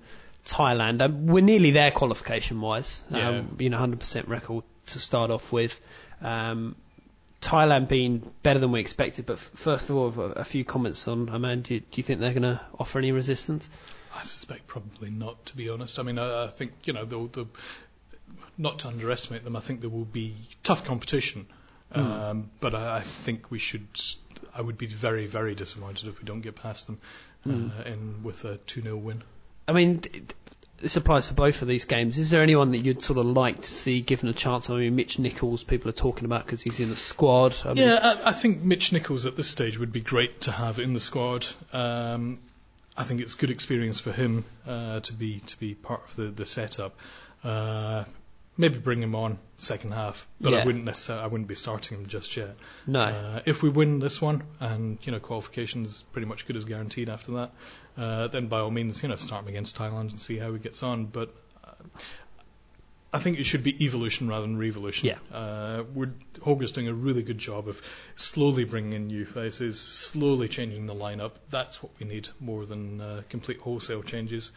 [0.46, 1.02] Thailand.
[1.02, 3.02] Um, we're nearly there qualification wise.
[3.12, 3.44] Um, Yeah.
[3.60, 5.80] You know, 100% record to start off with.
[6.22, 6.76] Um,
[7.44, 11.08] Thailand being better than we expected, but f- first of all, a, a few comments
[11.08, 11.62] on Oman.
[11.62, 13.70] Do you, do you think they're going to offer any resistance?
[14.16, 16.00] I suspect probably not, to be honest.
[16.00, 17.46] I mean, I, I think you know, the, the,
[18.58, 19.56] not to underestimate them.
[19.56, 21.46] I think there will be tough competition,
[21.92, 23.88] um, but I, I think we should.
[24.56, 27.00] I would be very, very disappointed if we don't get past them
[27.48, 29.24] uh, in with a two 0 win.
[29.68, 30.02] I mean,
[30.84, 32.18] this applies for both of these games.
[32.18, 34.70] Is there anyone that you'd sort of like to see given a chance?
[34.70, 37.56] I mean, Mitch Nichols, people are talking about because he's in the squad.
[37.64, 40.52] I mean, Yeah, I, I think Mitch Nichols at this stage would be great to
[40.52, 41.48] have in the squad.
[41.72, 42.40] Um,
[42.98, 46.26] I think it's good experience for him uh, to be to be part of the
[46.26, 46.98] the setup.
[47.44, 48.04] Uh,
[48.58, 50.60] maybe bring him on second half, but Yeah.
[50.60, 52.56] I wouldn't necessarily I wouldn't be starting him just yet.
[52.86, 53.02] No.
[53.02, 57.10] Uh, if we win this one, and you know qualifications pretty much good as guaranteed
[57.10, 57.52] after that,
[57.98, 60.60] uh, then by all means you know start him against Thailand and see how he
[60.60, 61.06] gets on.
[61.06, 61.34] But
[61.64, 61.72] uh,
[63.12, 65.08] I think it should be evolution rather than revolution.
[65.10, 65.38] Yeah.
[65.38, 67.82] Uh, we're, Holger's doing a really good job of
[68.16, 71.34] slowly bringing in new faces, slowly changing the lineup.
[71.50, 74.52] That's what we need more than uh, complete wholesale changes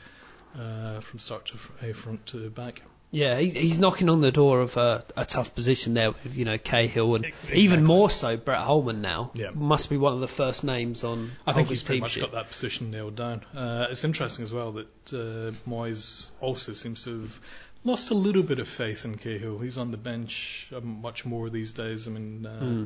[0.58, 2.82] uh, from start to front to back.
[3.10, 6.44] Yeah, he's, he's knocking on the door of a, a tough position there with, you
[6.44, 7.58] know, Cahill and Exactly.
[7.60, 9.30] even more so Brett Holman now.
[9.34, 9.50] Yeah.
[9.54, 12.20] Must be one of the first names on I think he's pretty much sheet.
[12.20, 13.44] got that position nailed down.
[13.54, 17.40] Uh, it's interesting as well that uh, Moyes also seems to have
[17.84, 19.58] lost a little bit of faith in Cahill.
[19.60, 22.06] He's on the bench um, much more these days.
[22.06, 22.84] I mean, uh, Hmm.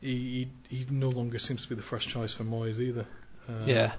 [0.00, 3.06] he, he he no longer seems to be the first choice for Moyes either.
[3.48, 3.92] Uh, Yeah.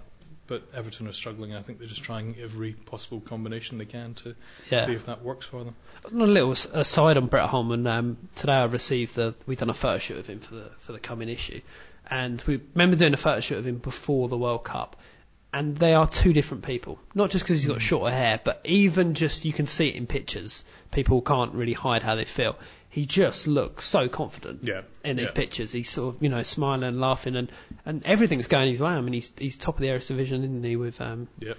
[0.48, 1.56] But Everton are struggling.
[1.56, 4.36] I think they're just trying every possible combination they can to
[4.70, 4.86] Yeah.
[4.86, 5.76] see if that works for them.
[6.06, 7.88] A little aside on Brett Holman.
[7.88, 9.34] Um, today I received the.
[9.46, 11.62] We've done a photo shoot of him for the for the coming issue,
[12.10, 14.96] and we remember doing a photo shoot of him before the World Cup.
[15.54, 17.00] And they are two different people.
[17.14, 20.06] Not just because he's got shorter hair, but even just you can see it in
[20.06, 20.66] pictures.
[20.92, 22.58] People can't really hide how they feel.
[22.96, 25.34] He just looks so confident Yeah, in these yeah.
[25.34, 25.74] pictures.
[25.74, 27.52] He's sort of you know smiling and laughing, and
[27.86, 28.92] and everything's going his way.
[28.92, 30.78] I mean, he's he's top of the Eredivisie division, isn't he?
[30.78, 31.58] With um, Yep.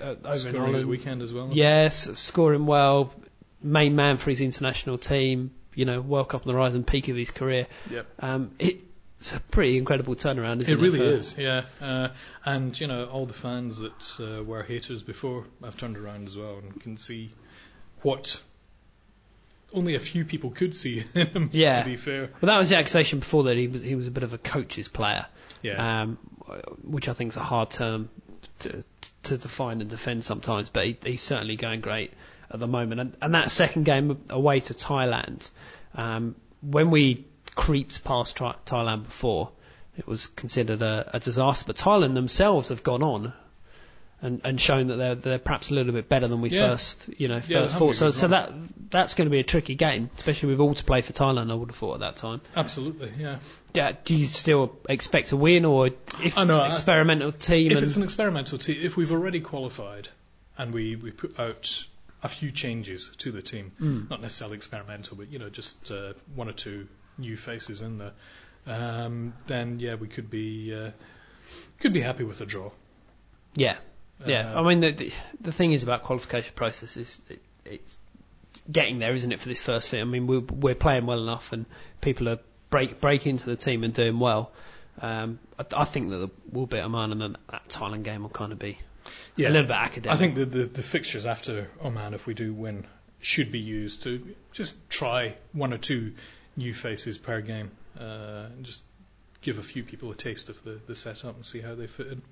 [0.00, 1.50] uh, over Scoring the weekend as well.
[1.52, 3.12] Yes, scoring well,
[3.60, 5.50] main man for his international team.
[5.74, 7.66] You know, World Cup on the rise and peak of his career.
[7.90, 8.06] Yep.
[8.20, 10.80] Um, it's a pretty incredible turnaround, isn't It it?
[10.80, 11.62] really is, yeah.
[11.80, 12.08] Uh,
[12.44, 16.36] and you know, all the fans that uh, were haters before have turned around as
[16.36, 17.32] well and can see
[18.02, 18.40] what
[19.74, 21.50] only a few people could see him.
[21.52, 21.78] Yeah.
[21.82, 24.10] To be fair, Well, that was the accusation before that he was he was a
[24.10, 25.26] bit of a coach's player.
[25.62, 26.02] yeah.
[26.02, 26.18] um,
[26.82, 28.10] which I think is a hard term
[28.60, 28.84] to,
[29.24, 32.12] to define and defend sometimes, but he, he's certainly going great
[32.50, 33.00] at the moment.
[33.00, 35.50] And, and that second game away to Thailand,
[35.94, 39.50] um, when we creeped past Thailand before,
[39.96, 41.64] it was considered a, a disaster.
[41.66, 43.32] But Thailand themselves have gone on.
[44.24, 46.68] And, and shown that they're, they're perhaps a little bit better than we Yeah.
[46.68, 47.96] first, you know, Yeah, first thought.
[47.96, 48.52] So, so that
[48.88, 51.50] that's going to be a tricky game, especially with all to play for Thailand.
[51.50, 52.40] I would have thought at that time.
[52.54, 53.38] Absolutely, yeah.
[53.74, 55.88] Yeah, do you still expect to win, or
[56.22, 57.72] if I know, I- experimental team?
[57.72, 60.06] If it's an experimental team, if we've already qualified
[60.56, 61.84] and we, we put out
[62.22, 64.08] a few changes to the team, Mm.
[64.08, 66.86] not necessarily experimental, but you know, just uh, one or two
[67.18, 68.12] new faces in there,
[68.68, 70.92] um, then yeah, we could be uh,
[71.80, 72.70] could be happy with a draw.
[73.56, 73.76] Yeah,
[74.26, 74.54] yeah.
[74.54, 77.98] Uh, I mean, the, the the thing is about qualification process is it, it's
[78.70, 79.40] getting there, isn't it?
[79.40, 81.66] For this first thing, I mean, we're we're playing well enough, and
[82.00, 82.38] people are
[82.70, 84.52] break break into the team and doing well.
[85.00, 88.52] Um, I, I think that we'll beat Oman, and then that Thailand game will kind
[88.52, 88.78] of be
[89.36, 90.14] yeah, a little bit academic.
[90.14, 92.86] I think the, the the fixtures after Oman, if we do win,
[93.20, 96.14] should be used to just try one or two
[96.56, 98.84] new faces per game, uh, and just
[99.40, 102.06] give a few people a taste of the, the setup and see how they fit
[102.08, 102.22] in.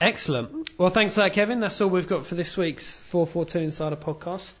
[0.00, 0.70] Excellent.
[0.78, 1.60] Well, thanks for that, Kevin.
[1.60, 4.52] That's all we've got for this week's 442 Insider podcast.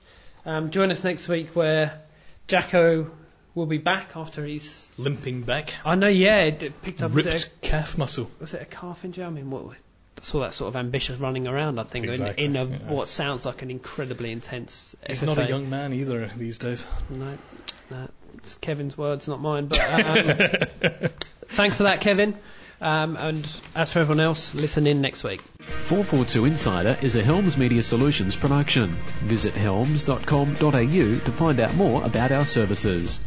[0.44, 2.00] Um, join us next week where
[2.48, 3.10] Jacko
[3.54, 4.88] will be back after he's.
[4.96, 7.14] Limping back, I know, yeah, it picked up.
[7.14, 8.30] Ripped it, calf muscle.
[8.40, 9.24] was it a calf injury?
[9.24, 9.64] I mean, what?
[9.66, 11.78] I saw that sort of ambitious running around.
[11.78, 12.90] I think Exactly, in, in a, yeah.
[12.90, 14.96] what sounds like an incredibly intense.
[15.06, 15.26] He's FFA.
[15.26, 16.84] not a young man either these days.
[17.10, 17.38] No,
[17.90, 19.66] no, it's Kevin's words, not mine.
[19.68, 21.10] But um,
[21.50, 22.36] thanks for that, Kevin.
[22.80, 25.40] Um, and as for everyone else, listen in next week.
[25.60, 28.90] 442 Insider is a Helms Media Solutions production.
[29.24, 30.70] Visit helms.com.au
[31.18, 33.20] to find out more about our services.